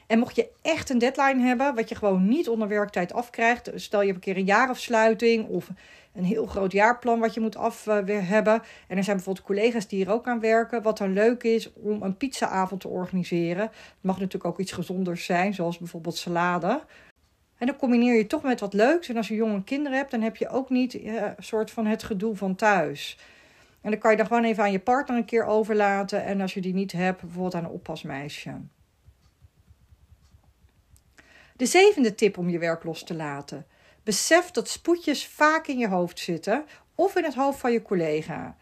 En 0.08 0.18
mocht 0.18 0.36
je 0.36 0.48
echt 0.62 0.90
een 0.90 0.98
deadline 0.98 1.42
hebben, 1.42 1.74
wat 1.74 1.88
je 1.88 1.94
gewoon 1.94 2.28
niet 2.28 2.48
onder 2.48 2.68
werktijd 2.68 3.12
afkrijgt. 3.12 3.70
Stel 3.74 4.00
je 4.00 4.06
hebt 4.06 4.18
een 4.18 4.32
keer 4.32 4.40
een 4.40 4.48
jaarafsluiting 4.48 5.46
of 5.48 5.70
een 6.14 6.24
heel 6.24 6.46
groot 6.46 6.72
jaarplan 6.72 7.18
wat 7.18 7.34
je 7.34 7.40
moet 7.40 7.56
af 7.56 7.86
uh, 7.86 8.28
hebben. 8.28 8.62
En 8.86 8.96
er 8.96 9.04
zijn 9.04 9.16
bijvoorbeeld 9.16 9.46
collega's 9.46 9.88
die 9.88 10.04
hier 10.04 10.12
ook 10.12 10.26
aan 10.26 10.40
werken. 10.40 10.82
Wat 10.82 10.98
dan 10.98 11.12
leuk 11.12 11.42
is 11.42 11.72
om 11.72 12.02
een 12.02 12.16
pizzaavond 12.16 12.80
te 12.80 12.88
organiseren. 12.88 13.62
Het 13.62 13.72
mag 14.00 14.16
natuurlijk 14.16 14.44
ook 14.44 14.58
iets 14.58 14.72
gezonders 14.72 15.24
zijn, 15.24 15.54
zoals 15.54 15.78
bijvoorbeeld 15.78 16.16
salade. 16.16 16.82
En 17.58 17.66
dan 17.66 17.76
combineer 17.76 18.16
je 18.16 18.26
toch 18.26 18.42
met 18.42 18.60
wat 18.60 18.74
leuks. 18.74 19.08
En 19.08 19.16
als 19.16 19.28
je 19.28 19.34
jonge 19.34 19.64
kinderen 19.64 19.98
hebt, 19.98 20.10
dan 20.10 20.20
heb 20.20 20.36
je 20.36 20.48
ook 20.48 20.70
niet 20.70 20.94
uh, 20.94 21.22
een 21.22 21.34
soort 21.38 21.70
van 21.70 21.86
het 21.86 22.02
gedoe 22.02 22.36
van 22.36 22.54
thuis. 22.54 23.18
En 23.80 23.90
dan 23.90 24.00
kan 24.00 24.10
je 24.10 24.16
dan 24.16 24.26
gewoon 24.26 24.44
even 24.44 24.62
aan 24.62 24.72
je 24.72 24.78
partner 24.78 25.16
een 25.16 25.24
keer 25.24 25.44
overlaten. 25.44 26.24
En 26.24 26.40
als 26.40 26.54
je 26.54 26.60
die 26.60 26.74
niet 26.74 26.92
hebt, 26.92 27.20
bijvoorbeeld 27.20 27.54
aan 27.54 27.64
een 27.64 27.70
oppasmeisje. 27.70 28.50
De 31.58 31.66
zevende 31.66 32.14
tip 32.14 32.38
om 32.38 32.48
je 32.48 32.58
werk 32.58 32.84
los 32.84 33.02
te 33.02 33.14
laten. 33.14 33.66
Besef 34.02 34.50
dat 34.50 34.68
spoedjes 34.68 35.26
vaak 35.26 35.66
in 35.66 35.78
je 35.78 35.88
hoofd 35.88 36.18
zitten 36.18 36.64
of 36.94 37.16
in 37.16 37.24
het 37.24 37.34
hoofd 37.34 37.58
van 37.58 37.72
je 37.72 37.82
collega. 37.82 38.56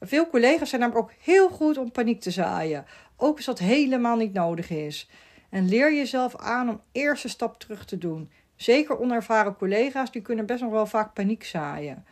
Veel 0.00 0.28
collega's 0.28 0.68
zijn 0.68 0.80
namelijk 0.80 1.06
ook 1.06 1.16
heel 1.20 1.48
goed 1.48 1.76
om 1.76 1.92
paniek 1.92 2.20
te 2.20 2.30
zaaien, 2.30 2.84
ook 3.16 3.36
als 3.36 3.44
dat 3.44 3.58
helemaal 3.58 4.16
niet 4.16 4.32
nodig 4.32 4.70
is. 4.70 5.10
En 5.50 5.68
leer 5.68 5.94
jezelf 5.94 6.36
aan 6.36 6.68
om 6.68 6.80
eerst 6.92 7.24
een 7.24 7.30
stap 7.30 7.58
terug 7.58 7.84
te 7.84 7.98
doen. 7.98 8.30
Zeker 8.56 8.98
onervaren 8.98 9.56
collega's, 9.56 10.12
die 10.12 10.22
kunnen 10.22 10.46
best 10.46 10.62
nog 10.62 10.70
wel 10.70 10.86
vaak 10.86 11.14
paniek 11.14 11.44
zaaien. 11.44 12.04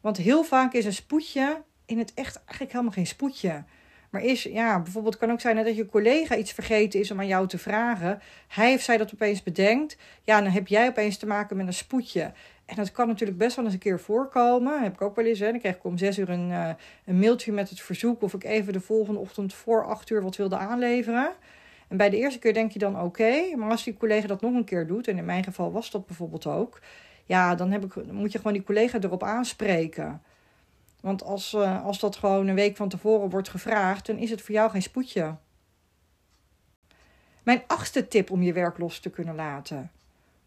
Want 0.00 0.16
heel 0.16 0.44
vaak 0.44 0.72
is 0.72 0.84
een 0.84 0.92
spoedje 0.92 1.62
in 1.86 1.98
het 1.98 2.14
echt 2.14 2.36
eigenlijk 2.36 2.72
helemaal 2.72 2.92
geen 2.92 3.06
spoedje. 3.06 3.64
Maar 4.10 4.22
is, 4.22 4.42
ja, 4.42 4.80
bijvoorbeeld 4.80 5.16
kan 5.16 5.30
ook 5.30 5.40
zijn 5.40 5.64
dat 5.64 5.76
je 5.76 5.86
collega 5.86 6.36
iets 6.36 6.52
vergeten 6.52 7.00
is 7.00 7.10
om 7.10 7.18
aan 7.18 7.26
jou 7.26 7.48
te 7.48 7.58
vragen. 7.58 8.20
Hij 8.48 8.74
of 8.74 8.80
zij 8.80 8.96
dat 8.96 9.12
opeens 9.14 9.42
bedenkt. 9.42 9.96
Ja, 10.22 10.40
dan 10.40 10.50
heb 10.50 10.68
jij 10.68 10.88
opeens 10.88 11.16
te 11.16 11.26
maken 11.26 11.56
met 11.56 11.66
een 11.66 11.72
spoedje. 11.72 12.32
En 12.66 12.76
dat 12.76 12.92
kan 12.92 13.06
natuurlijk 13.06 13.38
best 13.38 13.56
wel 13.56 13.64
eens 13.64 13.74
een 13.74 13.80
keer 13.80 14.00
voorkomen. 14.00 14.82
heb 14.82 14.92
ik 14.92 15.02
ook 15.02 15.16
wel 15.16 15.24
eens. 15.24 15.38
Hè. 15.38 15.50
Dan 15.50 15.58
krijg 15.58 15.76
ik 15.76 15.84
om 15.84 15.98
zes 15.98 16.18
uur 16.18 16.28
een, 16.28 16.50
uh, 16.50 16.70
een 17.04 17.18
mailtje 17.18 17.52
met 17.52 17.70
het 17.70 17.80
verzoek 17.80 18.22
of 18.22 18.34
ik 18.34 18.44
even 18.44 18.72
de 18.72 18.80
volgende 18.80 19.20
ochtend 19.20 19.54
voor 19.54 19.84
acht 19.84 20.10
uur 20.10 20.22
wat 20.22 20.36
wilde 20.36 20.56
aanleveren. 20.56 21.30
En 21.88 21.96
bij 21.96 22.10
de 22.10 22.16
eerste 22.16 22.38
keer 22.38 22.54
denk 22.54 22.72
je 22.72 22.78
dan 22.78 23.00
oké. 23.00 23.56
maar 23.56 23.70
als 23.70 23.84
die 23.84 23.96
collega 23.96 24.26
dat 24.26 24.40
nog 24.40 24.54
een 24.54 24.64
keer 24.64 24.86
doet, 24.86 25.08
en 25.08 25.18
in 25.18 25.24
mijn 25.24 25.44
geval 25.44 25.72
was 25.72 25.90
dat 25.90 26.06
bijvoorbeeld 26.06 26.46
ook. 26.46 26.80
Ja, 27.24 27.54
dan, 27.54 27.70
heb 27.70 27.84
ik, 27.84 27.94
dan 27.94 28.14
moet 28.14 28.32
je 28.32 28.38
gewoon 28.38 28.52
die 28.52 28.62
collega 28.62 28.98
erop 29.00 29.22
aanspreken. 29.22 30.22
Want 31.06 31.24
als, 31.24 31.52
uh, 31.52 31.84
als 31.84 31.98
dat 31.98 32.16
gewoon 32.16 32.46
een 32.46 32.54
week 32.54 32.76
van 32.76 32.88
tevoren 32.88 33.30
wordt 33.30 33.48
gevraagd, 33.48 34.06
dan 34.06 34.18
is 34.18 34.30
het 34.30 34.42
voor 34.42 34.54
jou 34.54 34.70
geen 34.70 34.82
spoedje. 34.82 35.36
Mijn 37.42 37.62
achtste 37.66 38.08
tip 38.08 38.30
om 38.30 38.42
je 38.42 38.52
werk 38.52 38.78
los 38.78 38.98
te 38.98 39.10
kunnen 39.10 39.34
laten. 39.34 39.90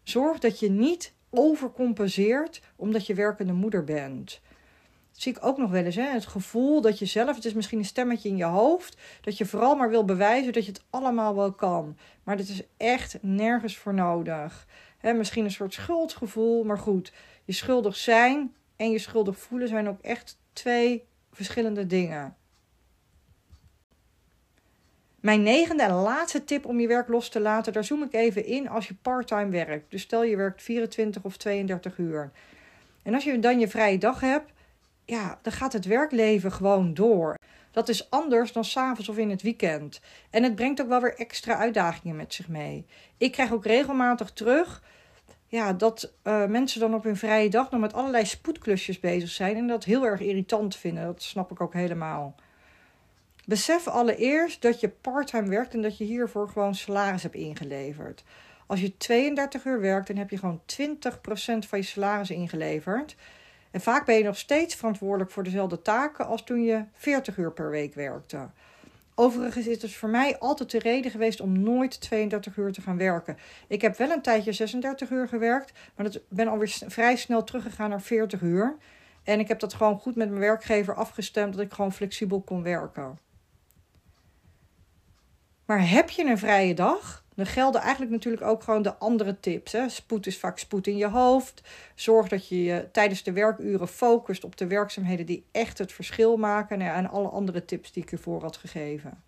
Zorg 0.02 0.38
dat 0.38 0.58
je 0.58 0.70
niet 0.70 1.12
overcompenseert 1.30 2.62
omdat 2.76 3.06
je 3.06 3.14
werkende 3.14 3.52
moeder 3.52 3.84
bent. 3.84 4.40
Dat 5.12 5.22
zie 5.22 5.32
ik 5.32 5.44
ook 5.44 5.58
nog 5.58 5.70
wel 5.70 5.84
eens. 5.84 5.96
Hè? 5.96 6.08
Het 6.08 6.26
gevoel 6.26 6.80
dat 6.80 6.98
je 6.98 7.06
zelf, 7.06 7.36
het 7.36 7.44
is 7.44 7.54
misschien 7.54 7.78
een 7.78 7.84
stemmetje 7.84 8.28
in 8.28 8.36
je 8.36 8.44
hoofd, 8.44 8.96
dat 9.20 9.38
je 9.38 9.46
vooral 9.46 9.76
maar 9.76 9.90
wil 9.90 10.04
bewijzen 10.04 10.52
dat 10.52 10.64
je 10.64 10.72
het 10.72 10.84
allemaal 10.90 11.34
wel 11.34 11.52
kan. 11.52 11.96
Maar 12.22 12.36
dat 12.36 12.48
is 12.48 12.62
echt 12.76 13.18
nergens 13.22 13.76
voor 13.76 13.94
nodig. 13.94 14.66
Hè, 14.98 15.12
misschien 15.12 15.44
een 15.44 15.50
soort 15.50 15.72
schuldgevoel, 15.72 16.64
maar 16.64 16.78
goed, 16.78 17.12
je 17.44 17.52
schuldig 17.52 17.96
zijn 17.96 18.54
en 18.76 18.90
je 18.90 18.98
schuldig 18.98 19.38
voelen 19.38 19.68
zijn 19.68 19.88
ook 19.88 20.00
echt 20.00 20.38
twee 20.52 21.04
verschillende 21.32 21.86
dingen. 21.86 22.34
Mijn 25.20 25.42
negende 25.42 25.82
en 25.82 25.92
laatste 25.92 26.44
tip 26.44 26.66
om 26.66 26.80
je 26.80 26.86
werk 26.86 27.08
los 27.08 27.28
te 27.28 27.40
laten, 27.40 27.72
daar 27.72 27.84
zoom 27.84 28.02
ik 28.02 28.12
even 28.12 28.44
in 28.44 28.68
als 28.68 28.88
je 28.88 28.94
parttime 29.02 29.50
werkt. 29.50 29.90
Dus 29.90 30.02
stel 30.02 30.24
je 30.24 30.36
werkt 30.36 30.62
24 30.62 31.22
of 31.22 31.36
32 31.36 31.98
uur. 31.98 32.30
En 33.02 33.14
als 33.14 33.24
je 33.24 33.38
dan 33.38 33.60
je 33.60 33.68
vrije 33.68 33.98
dag 33.98 34.20
hebt, 34.20 34.52
ja, 35.04 35.38
dan 35.42 35.52
gaat 35.52 35.72
het 35.72 35.84
werkleven 35.84 36.52
gewoon 36.52 36.94
door. 36.94 37.34
Dat 37.70 37.88
is 37.88 38.10
anders 38.10 38.52
dan 38.52 38.64
s'avonds 38.64 39.08
of 39.08 39.18
in 39.18 39.30
het 39.30 39.42
weekend. 39.42 40.00
En 40.30 40.42
het 40.42 40.54
brengt 40.54 40.80
ook 40.80 40.88
wel 40.88 41.00
weer 41.00 41.14
extra 41.18 41.56
uitdagingen 41.56 42.16
met 42.16 42.34
zich 42.34 42.48
mee. 42.48 42.86
Ik 43.16 43.32
krijg 43.32 43.52
ook 43.52 43.64
regelmatig 43.64 44.30
terug 44.30 44.82
ja, 45.50 45.72
dat 45.72 46.12
uh, 46.24 46.46
mensen 46.46 46.80
dan 46.80 46.94
op 46.94 47.04
hun 47.04 47.16
vrije 47.16 47.50
dag 47.50 47.70
nog 47.70 47.80
met 47.80 47.92
allerlei 47.92 48.26
spoedklusjes 48.26 49.00
bezig 49.00 49.28
zijn 49.28 49.56
en 49.56 49.66
dat 49.66 49.84
heel 49.84 50.04
erg 50.04 50.20
irritant 50.20 50.76
vinden. 50.76 51.04
Dat 51.04 51.22
snap 51.22 51.50
ik 51.50 51.60
ook 51.60 51.72
helemaal. 51.72 52.34
Besef 53.44 53.88
allereerst 53.88 54.62
dat 54.62 54.80
je 54.80 54.88
parttime 54.88 55.48
werkt 55.48 55.74
en 55.74 55.82
dat 55.82 55.98
je 55.98 56.04
hiervoor 56.04 56.48
gewoon 56.48 56.74
salaris 56.74 57.22
hebt 57.22 57.34
ingeleverd. 57.34 58.24
Als 58.66 58.80
je 58.80 58.96
32 58.96 59.64
uur 59.64 59.80
werkt, 59.80 60.06
dan 60.06 60.16
heb 60.16 60.30
je 60.30 60.38
gewoon 60.38 60.60
20% 60.80 60.88
van 61.68 61.78
je 61.78 61.82
salaris 61.82 62.30
ingeleverd. 62.30 63.16
En 63.70 63.80
vaak 63.80 64.06
ben 64.06 64.14
je 64.16 64.24
nog 64.24 64.36
steeds 64.36 64.74
verantwoordelijk 64.74 65.30
voor 65.30 65.42
dezelfde 65.42 65.82
taken 65.82 66.26
als 66.26 66.44
toen 66.44 66.62
je 66.62 66.84
40 66.92 67.36
uur 67.36 67.52
per 67.52 67.70
week 67.70 67.94
werkte. 67.94 68.50
Overigens 69.20 69.66
is 69.66 69.82
het 69.82 69.94
voor 69.94 70.08
mij 70.08 70.38
altijd 70.38 70.70
de 70.70 70.78
reden 70.78 71.10
geweest 71.10 71.40
om 71.40 71.62
nooit 71.62 72.00
32 72.00 72.56
uur 72.56 72.72
te 72.72 72.80
gaan 72.80 72.96
werken. 72.96 73.36
Ik 73.68 73.80
heb 73.80 73.96
wel 73.96 74.10
een 74.10 74.22
tijdje 74.22 74.52
36 74.52 75.10
uur 75.10 75.28
gewerkt, 75.28 75.72
maar 75.96 76.10
dat 76.10 76.22
ben 76.28 76.48
alweer 76.48 76.78
vrij 76.86 77.16
snel 77.16 77.44
teruggegaan 77.44 77.90
naar 77.90 78.02
40 78.02 78.40
uur. 78.40 78.76
En 79.22 79.40
ik 79.40 79.48
heb 79.48 79.58
dat 79.58 79.74
gewoon 79.74 79.98
goed 79.98 80.16
met 80.16 80.28
mijn 80.28 80.40
werkgever 80.40 80.94
afgestemd 80.94 81.52
dat 81.52 81.62
ik 81.62 81.72
gewoon 81.72 81.92
flexibel 81.92 82.40
kon 82.40 82.62
werken. 82.62 83.18
Maar 85.66 85.88
heb 85.88 86.10
je 86.10 86.24
een 86.24 86.38
vrije 86.38 86.74
dag? 86.74 87.24
Dan 87.40 87.48
gelden 87.48 87.80
eigenlijk 87.80 88.12
natuurlijk 88.12 88.42
ook 88.42 88.62
gewoon 88.62 88.82
de 88.82 88.96
andere 88.96 89.40
tips. 89.40 89.72
Hè? 89.72 89.88
Spoed 89.88 90.26
is 90.26 90.38
vaak 90.38 90.58
spoed 90.58 90.86
in 90.86 90.96
je 90.96 91.08
hoofd. 91.08 91.62
Zorg 91.94 92.28
dat 92.28 92.48
je 92.48 92.62
je 92.62 92.88
tijdens 92.92 93.22
de 93.22 93.32
werkuren 93.32 93.88
focust 93.88 94.44
op 94.44 94.56
de 94.56 94.66
werkzaamheden 94.66 95.26
die 95.26 95.44
echt 95.52 95.78
het 95.78 95.92
verschil 95.92 96.36
maken. 96.36 96.78
Nou 96.78 96.96
en 96.96 97.10
alle 97.10 97.28
andere 97.28 97.64
tips 97.64 97.92
die 97.92 98.02
ik 98.02 98.12
ervoor 98.12 98.42
had 98.42 98.56
gegeven. 98.56 99.22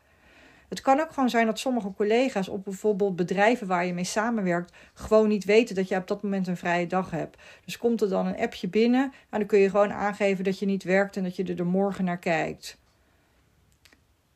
Het 0.69 0.81
kan 0.81 1.01
ook 1.01 1.13
gewoon 1.13 1.31
zijn 1.31 1.47
dat 1.47 1.59
sommige 1.59 1.93
collega's 1.97 2.49
op 2.49 2.65
bijvoorbeeld 2.65 3.17
bedrijven 3.17 3.67
waar 3.67 3.87
je 3.87 3.95
mee 3.95 4.05
samenwerkt, 4.05 4.73
gewoon 4.95 5.29
niet 5.29 5.45
weten 5.45 5.75
dat 5.75 5.89
je 5.89 5.97
op 5.97 6.09
dat 6.09 6.23
moment 6.23 6.47
een 6.47 6.57
vrije 6.57 6.87
dag 6.87 7.11
hebt. 7.11 7.39
Dus 7.65 7.79
komt 7.79 8.01
er 8.01 8.09
dan 8.09 8.27
een 8.27 8.39
appje 8.39 8.69
binnen 8.69 9.03
en 9.03 9.39
dan 9.39 9.47
kun 9.47 9.59
je 9.59 9.71
gewoon 9.71 9.93
aangeven 9.93 10.45
dat 10.45 10.59
je 10.59 10.67
niet 10.67 10.83
werkt 10.83 11.17
en 11.17 11.23
dat 11.23 11.37
je 11.37 11.55
er 11.55 11.67
morgen 11.67 12.05
naar 12.05 12.19
kijkt. 12.19 12.81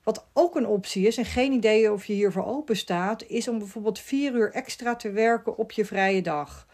Wat 0.07 0.27
ook 0.33 0.57
een 0.57 0.67
optie 0.67 1.07
is, 1.07 1.17
en 1.17 1.25
geen 1.25 1.53
idee 1.53 1.93
of 1.93 2.05
je 2.05 2.13
hiervoor 2.13 2.45
open 2.45 2.77
staat, 2.77 3.25
is 3.27 3.49
om 3.49 3.59
bijvoorbeeld 3.59 3.99
vier 3.99 4.35
uur 4.35 4.53
extra 4.53 4.97
te 4.97 5.11
werken 5.11 5.59
op 5.59 5.73
je 5.73 5.85
vrije 5.85 6.23
dag. 6.23 6.67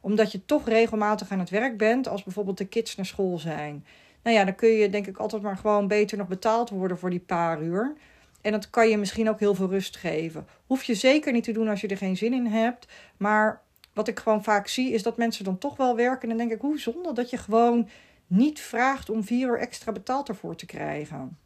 Omdat 0.00 0.32
je 0.32 0.44
toch 0.44 0.68
regelmatig 0.68 1.30
aan 1.30 1.38
het 1.38 1.50
werk 1.50 1.76
bent, 1.78 2.08
als 2.08 2.22
bijvoorbeeld 2.22 2.58
de 2.58 2.66
kids 2.66 2.96
naar 2.96 3.06
school 3.06 3.38
zijn. 3.38 3.84
Nou 4.22 4.36
ja, 4.36 4.44
dan 4.44 4.54
kun 4.54 4.68
je 4.68 4.90
denk 4.90 5.06
ik 5.06 5.16
altijd 5.16 5.42
maar 5.42 5.56
gewoon 5.56 5.88
beter 5.88 6.18
nog 6.18 6.28
betaald 6.28 6.70
worden 6.70 6.98
voor 6.98 7.10
die 7.10 7.20
paar 7.20 7.62
uur. 7.62 7.96
En 8.40 8.52
dat 8.52 8.70
kan 8.70 8.88
je 8.88 8.98
misschien 8.98 9.28
ook 9.28 9.40
heel 9.40 9.54
veel 9.54 9.68
rust 9.68 9.96
geven. 9.96 10.46
Hoef 10.66 10.82
je 10.84 10.94
zeker 10.94 11.32
niet 11.32 11.44
te 11.44 11.52
doen 11.52 11.68
als 11.68 11.80
je 11.80 11.88
er 11.88 11.96
geen 11.96 12.16
zin 12.16 12.32
in 12.32 12.46
hebt. 12.46 12.86
Maar 13.16 13.62
wat 13.92 14.08
ik 14.08 14.18
gewoon 14.18 14.44
vaak 14.44 14.68
zie, 14.68 14.92
is 14.92 15.02
dat 15.02 15.16
mensen 15.16 15.44
dan 15.44 15.58
toch 15.58 15.76
wel 15.76 15.96
werken. 15.96 16.22
En 16.22 16.28
dan 16.28 16.38
denk 16.38 16.52
ik, 16.52 16.60
hoe 16.60 16.78
zonde 16.78 17.12
dat 17.12 17.30
je 17.30 17.36
gewoon 17.36 17.88
niet 18.26 18.60
vraagt 18.60 19.10
om 19.10 19.24
vier 19.24 19.48
uur 19.48 19.58
extra 19.58 19.92
betaald 19.92 20.28
ervoor 20.28 20.56
te 20.56 20.66
krijgen. 20.66 21.38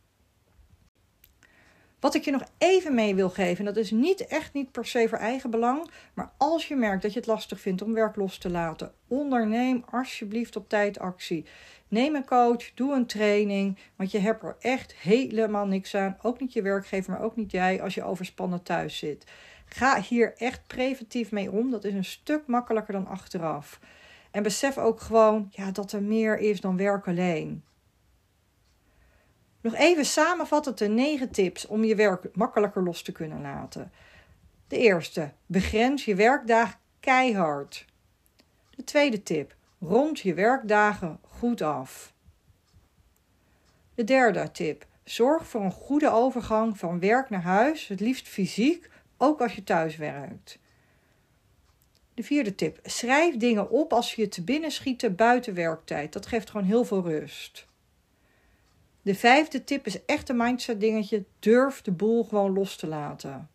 Wat 2.03 2.15
ik 2.15 2.25
je 2.25 2.31
nog 2.31 2.45
even 2.59 2.95
mee 2.95 3.15
wil 3.15 3.31
geven, 3.31 3.59
en 3.59 3.65
dat 3.65 3.77
is 3.77 3.91
niet 3.91 4.27
echt 4.27 4.53
niet 4.53 4.73
per 4.73 4.87
se 4.87 5.09
voor 5.09 5.19
eigen 5.19 5.51
belang, 5.51 5.91
maar 6.15 6.33
als 6.37 6.69
je 6.69 6.77
merkt 6.77 7.03
dat 7.03 7.13
je 7.13 7.19
het 7.19 7.29
lastig 7.29 7.61
vindt 7.61 7.83
om 7.83 7.95
werk 7.95 8.17
los 8.17 8.39
te 8.39 8.51
laten, 8.51 8.93
onderneem 9.09 9.85
alsjeblieft 9.91 10.57
op 10.57 10.69
tijd 10.69 10.99
actie. 10.99 11.47
Neem 11.89 12.15
een 12.15 12.25
coach, 12.25 12.75
doe 12.75 12.95
een 12.95 13.07
training, 13.07 13.79
want 13.97 14.11
je 14.11 14.19
hebt 14.19 14.43
er 14.43 14.57
echt 14.59 14.95
helemaal 14.95 15.67
niks 15.67 15.95
aan. 15.95 16.17
Ook 16.23 16.41
niet 16.41 16.53
je 16.53 16.63
werkgever, 16.63 17.13
maar 17.13 17.23
ook 17.23 17.37
niet 17.37 17.51
jij 17.51 17.83
als 17.83 17.95
je 17.95 18.05
overspannen 18.05 18.63
thuis 18.63 18.99
zit. 18.99 19.27
Ga 19.65 20.01
hier 20.01 20.37
echt 20.37 20.67
preventief 20.67 21.31
mee 21.31 21.51
om. 21.51 21.71
Dat 21.71 21.85
is 21.85 21.95
een 21.95 22.05
stuk 22.05 22.47
makkelijker 22.47 22.93
dan 22.93 23.07
achteraf. 23.07 23.81
En 24.31 24.43
besef 24.43 24.79
ook 24.79 25.01
gewoon 25.01 25.49
ja, 25.51 25.71
dat 25.71 25.93
er 25.93 26.03
meer 26.03 26.39
is 26.39 26.61
dan 26.61 26.77
werk 26.77 27.09
alleen. 27.09 27.65
Nog 29.63 29.75
even 29.75 30.05
samenvatten 30.05 30.77
de 30.77 30.89
negen 30.89 31.31
tips 31.31 31.67
om 31.67 31.85
je 31.85 31.95
werk 31.95 32.37
makkelijker 32.37 32.83
los 32.83 33.03
te 33.03 33.13
kunnen 33.13 33.41
laten. 33.41 33.93
De 34.69 34.79
eerste, 34.79 35.33
begrens 35.47 36.05
je 36.05 36.15
werkdagen 36.15 36.79
keihard. 37.01 37.85
De 38.71 38.85
tweede 38.85 39.23
tip, 39.23 39.55
rond 39.81 40.21
je 40.21 40.35
werkdagen 40.35 41.21
goed 41.29 41.63
af. 41.63 42.13
De 43.95 44.05
derde 44.05 44.51
tip, 44.51 44.87
zorg 45.05 45.47
voor 45.47 45.61
een 45.61 45.73
goede 45.73 46.11
overgang 46.11 46.79
van 46.79 47.01
werk 47.01 47.31
naar 47.31 47.43
huis, 47.43 47.89
het 47.89 48.01
liefst 48.01 48.29
fysiek, 48.29 48.91
ook 49.17 49.41
als 49.41 49.55
je 49.55 49.65
thuis 49.65 49.97
werkt. 49.97 50.59
De 52.15 52.23
vierde 52.23 52.55
tip, 52.55 52.79
schrijf 52.83 53.37
dingen 53.37 53.71
op 53.71 53.93
als 53.93 54.15
je 54.15 54.29
te 54.29 54.43
binnen 54.43 54.71
schieten 54.71 55.17
buiten 55.17 55.55
werktijd. 55.55 56.13
Dat 56.13 56.27
geeft 56.27 56.51
gewoon 56.51 56.67
heel 56.67 56.85
veel 56.85 57.03
rust. 57.03 57.67
De 59.03 59.15
vijfde 59.15 59.65
tip 59.65 59.87
is 59.87 60.05
echt 60.05 60.29
een 60.29 60.37
mindset 60.37 60.81
dingetje. 60.81 61.25
Durf 61.39 61.83
de 61.83 61.91
boel 61.91 62.25
gewoon 62.25 62.53
los 62.53 62.77
te 62.77 62.87
laten. 62.87 63.51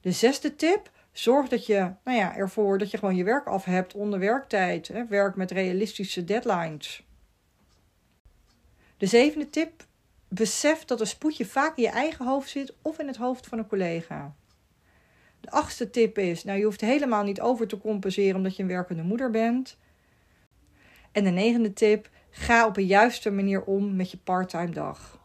De 0.00 0.12
zesde 0.12 0.56
tip. 0.56 0.94
Zorg 1.12 1.48
dat 1.48 1.66
je 1.66 1.92
nou 2.04 2.16
ja, 2.16 2.36
ervoor 2.36 2.78
dat 2.78 2.90
je 2.90 2.98
gewoon 2.98 3.16
je 3.16 3.24
werk 3.24 3.46
af 3.46 3.64
hebt 3.64 3.94
onder 3.94 4.18
werktijd. 4.18 4.88
Hè, 4.88 5.06
werk 5.06 5.36
met 5.36 5.50
realistische 5.50 6.24
deadlines. 6.24 7.04
De 8.96 9.06
zevende 9.06 9.50
tip. 9.50 9.84
Besef 10.28 10.84
dat 10.84 11.00
een 11.00 11.06
spoedje 11.06 11.46
vaak 11.46 11.76
in 11.76 11.82
je 11.82 11.88
eigen 11.88 12.26
hoofd 12.26 12.48
zit 12.50 12.74
of 12.82 12.98
in 12.98 13.06
het 13.06 13.16
hoofd 13.16 13.46
van 13.46 13.58
een 13.58 13.66
collega. 13.66 14.34
De 15.40 15.50
achtste 15.50 15.90
tip 15.90 16.18
is, 16.18 16.44
nou 16.44 16.58
je 16.58 16.64
hoeft 16.64 16.80
helemaal 16.80 17.22
niet 17.22 17.40
over 17.40 17.66
te 17.66 17.78
compenseren 17.78 18.36
omdat 18.36 18.56
je 18.56 18.62
een 18.62 18.68
werkende 18.68 19.02
moeder 19.02 19.30
bent. 19.30 19.76
En 21.12 21.24
de 21.24 21.30
negende 21.30 21.72
tip, 21.72 22.08
Ga 22.38 22.66
op 22.66 22.76
een 22.76 22.86
juiste 22.86 23.30
manier 23.30 23.62
om 23.62 23.96
met 23.96 24.10
je 24.10 24.16
parttime 24.16 24.70
dag. 24.70 25.18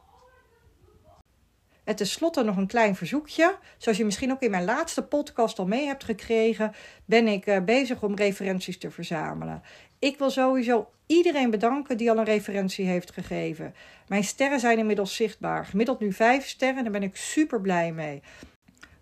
En 1.83 1.95
tenslotte 1.95 2.43
nog 2.43 2.57
een 2.57 2.67
klein 2.67 2.95
verzoekje. 2.95 3.57
Zoals 3.77 3.97
je 3.97 4.05
misschien 4.05 4.31
ook 4.31 4.41
in 4.41 4.51
mijn 4.51 4.63
laatste 4.63 5.03
podcast 5.03 5.59
al 5.59 5.65
mee 5.65 5.85
hebt 5.85 6.03
gekregen, 6.03 6.73
ben 7.05 7.27
ik 7.27 7.45
eh, 7.45 7.63
bezig 7.63 8.03
om 8.03 8.15
referenties 8.15 8.77
te 8.77 8.91
verzamelen. 8.91 9.61
Ik 9.99 10.17
wil 10.17 10.29
sowieso 10.29 10.89
iedereen 11.05 11.49
bedanken 11.49 11.97
die 11.97 12.09
al 12.11 12.17
een 12.17 12.23
referentie 12.23 12.85
heeft 12.85 13.11
gegeven. 13.11 13.75
Mijn 14.07 14.23
sterren 14.23 14.59
zijn 14.59 14.77
inmiddels 14.77 15.15
zichtbaar. 15.15 15.65
Gemiddeld 15.65 15.99
nu 15.99 16.13
vijf 16.13 16.47
sterren, 16.47 16.83
daar 16.83 16.91
ben 16.91 17.03
ik 17.03 17.15
super 17.15 17.61
blij 17.61 17.91
mee. 17.91 18.21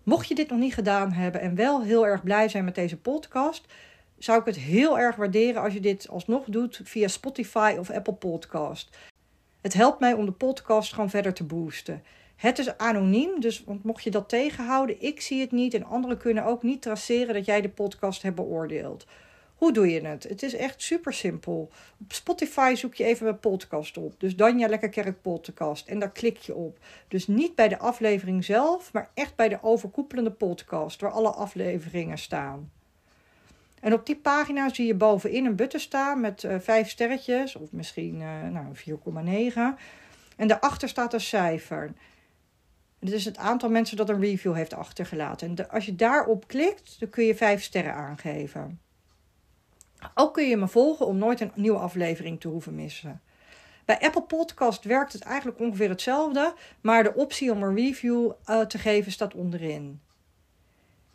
Mocht 0.02 0.28
je 0.28 0.34
dit 0.34 0.50
nog 0.50 0.58
niet 0.58 0.74
gedaan 0.74 1.12
hebben 1.12 1.40
en 1.40 1.54
wel 1.54 1.82
heel 1.82 2.06
erg 2.06 2.22
blij 2.22 2.48
zijn 2.48 2.64
met 2.64 2.74
deze 2.74 2.96
podcast, 2.96 3.64
zou 4.20 4.40
ik 4.40 4.46
het 4.46 4.56
heel 4.56 4.98
erg 4.98 5.16
waarderen 5.16 5.62
als 5.62 5.72
je 5.72 5.80
dit 5.80 6.08
alsnog 6.08 6.44
doet 6.44 6.80
via 6.84 7.08
Spotify 7.08 7.76
of 7.78 7.90
Apple 7.90 8.14
Podcast. 8.14 8.96
Het 9.60 9.72
helpt 9.72 10.00
mij 10.00 10.12
om 10.12 10.24
de 10.24 10.32
podcast 10.32 10.92
gewoon 10.92 11.10
verder 11.10 11.34
te 11.34 11.44
boosten. 11.44 12.02
Het 12.36 12.58
is 12.58 12.76
anoniem, 12.76 13.40
dus 13.40 13.64
mocht 13.82 14.04
je 14.04 14.10
dat 14.10 14.28
tegenhouden, 14.28 15.02
ik 15.02 15.20
zie 15.20 15.40
het 15.40 15.50
niet 15.50 15.74
en 15.74 15.84
anderen 15.84 16.18
kunnen 16.18 16.44
ook 16.44 16.62
niet 16.62 16.82
traceren 16.82 17.34
dat 17.34 17.44
jij 17.44 17.60
de 17.60 17.68
podcast 17.68 18.22
hebt 18.22 18.36
beoordeeld. 18.36 19.06
Hoe 19.54 19.72
doe 19.72 19.90
je 19.90 20.06
het? 20.06 20.22
Het 20.22 20.42
is 20.42 20.54
echt 20.54 20.82
super 20.82 21.12
simpel. 21.12 21.70
Op 22.00 22.12
Spotify 22.12 22.74
zoek 22.74 22.94
je 22.94 23.04
even 23.04 23.24
mijn 23.24 23.38
podcast 23.38 23.96
op. 23.96 24.14
Dus 24.18 24.36
Danja 24.36 24.68
Lekkerkerk 24.68 25.22
podcast. 25.22 25.88
En 25.88 25.98
daar 25.98 26.12
klik 26.12 26.36
je 26.36 26.54
op. 26.54 26.78
Dus 27.08 27.26
niet 27.26 27.54
bij 27.54 27.68
de 27.68 27.78
aflevering 27.78 28.44
zelf, 28.44 28.92
maar 28.92 29.10
echt 29.14 29.36
bij 29.36 29.48
de 29.48 29.58
overkoepelende 29.62 30.32
podcast, 30.32 31.00
waar 31.00 31.10
alle 31.10 31.30
afleveringen 31.30 32.18
staan. 32.18 32.70
En 33.80 33.92
op 33.92 34.06
die 34.06 34.16
pagina 34.16 34.68
zie 34.68 34.86
je 34.86 34.94
bovenin 34.94 35.44
een 35.44 35.56
button 35.56 35.80
staan 35.80 36.20
met 36.20 36.42
uh, 36.42 36.54
vijf 36.58 36.88
sterretjes, 36.88 37.56
of 37.56 37.72
misschien 37.72 38.20
uh, 38.20 38.48
nou, 38.48 38.66
4,9. 38.76 39.80
En 40.36 40.48
daarachter 40.48 40.88
staat 40.88 41.12
een 41.12 41.20
cijfer. 41.20 41.92
Dit 42.98 43.12
is 43.12 43.24
het 43.24 43.36
aantal 43.36 43.70
mensen 43.70 43.96
dat 43.96 44.08
een 44.08 44.20
review 44.20 44.54
heeft 44.54 44.74
achtergelaten. 44.74 45.48
En 45.48 45.70
als 45.70 45.86
je 45.86 45.96
daarop 45.96 46.46
klikt, 46.46 47.00
dan 47.00 47.08
kun 47.08 47.24
je 47.24 47.34
vijf 47.34 47.62
sterren 47.62 47.94
aangeven. 47.94 48.80
Ook 50.14 50.34
kun 50.34 50.48
je 50.48 50.56
me 50.56 50.68
volgen 50.68 51.06
om 51.06 51.18
nooit 51.18 51.40
een 51.40 51.52
nieuwe 51.54 51.78
aflevering 51.78 52.40
te 52.40 52.48
hoeven 52.48 52.74
missen. 52.74 53.20
Bij 53.84 54.00
Apple 54.00 54.22
Podcast 54.22 54.84
werkt 54.84 55.12
het 55.12 55.22
eigenlijk 55.22 55.60
ongeveer 55.60 55.88
hetzelfde, 55.88 56.54
maar 56.80 57.02
de 57.02 57.14
optie 57.14 57.52
om 57.52 57.62
een 57.62 57.76
review 57.76 58.32
uh, 58.46 58.60
te 58.60 58.78
geven 58.78 59.12
staat 59.12 59.34
onderin. 59.34 60.00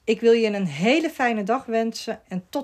Ik 0.05 0.21
wil 0.21 0.31
je 0.31 0.47
een 0.47 0.67
hele 0.67 1.09
fijne 1.09 1.43
dag 1.43 1.65
wensen 1.65 2.19
en 2.27 2.45
tot 2.49 2.63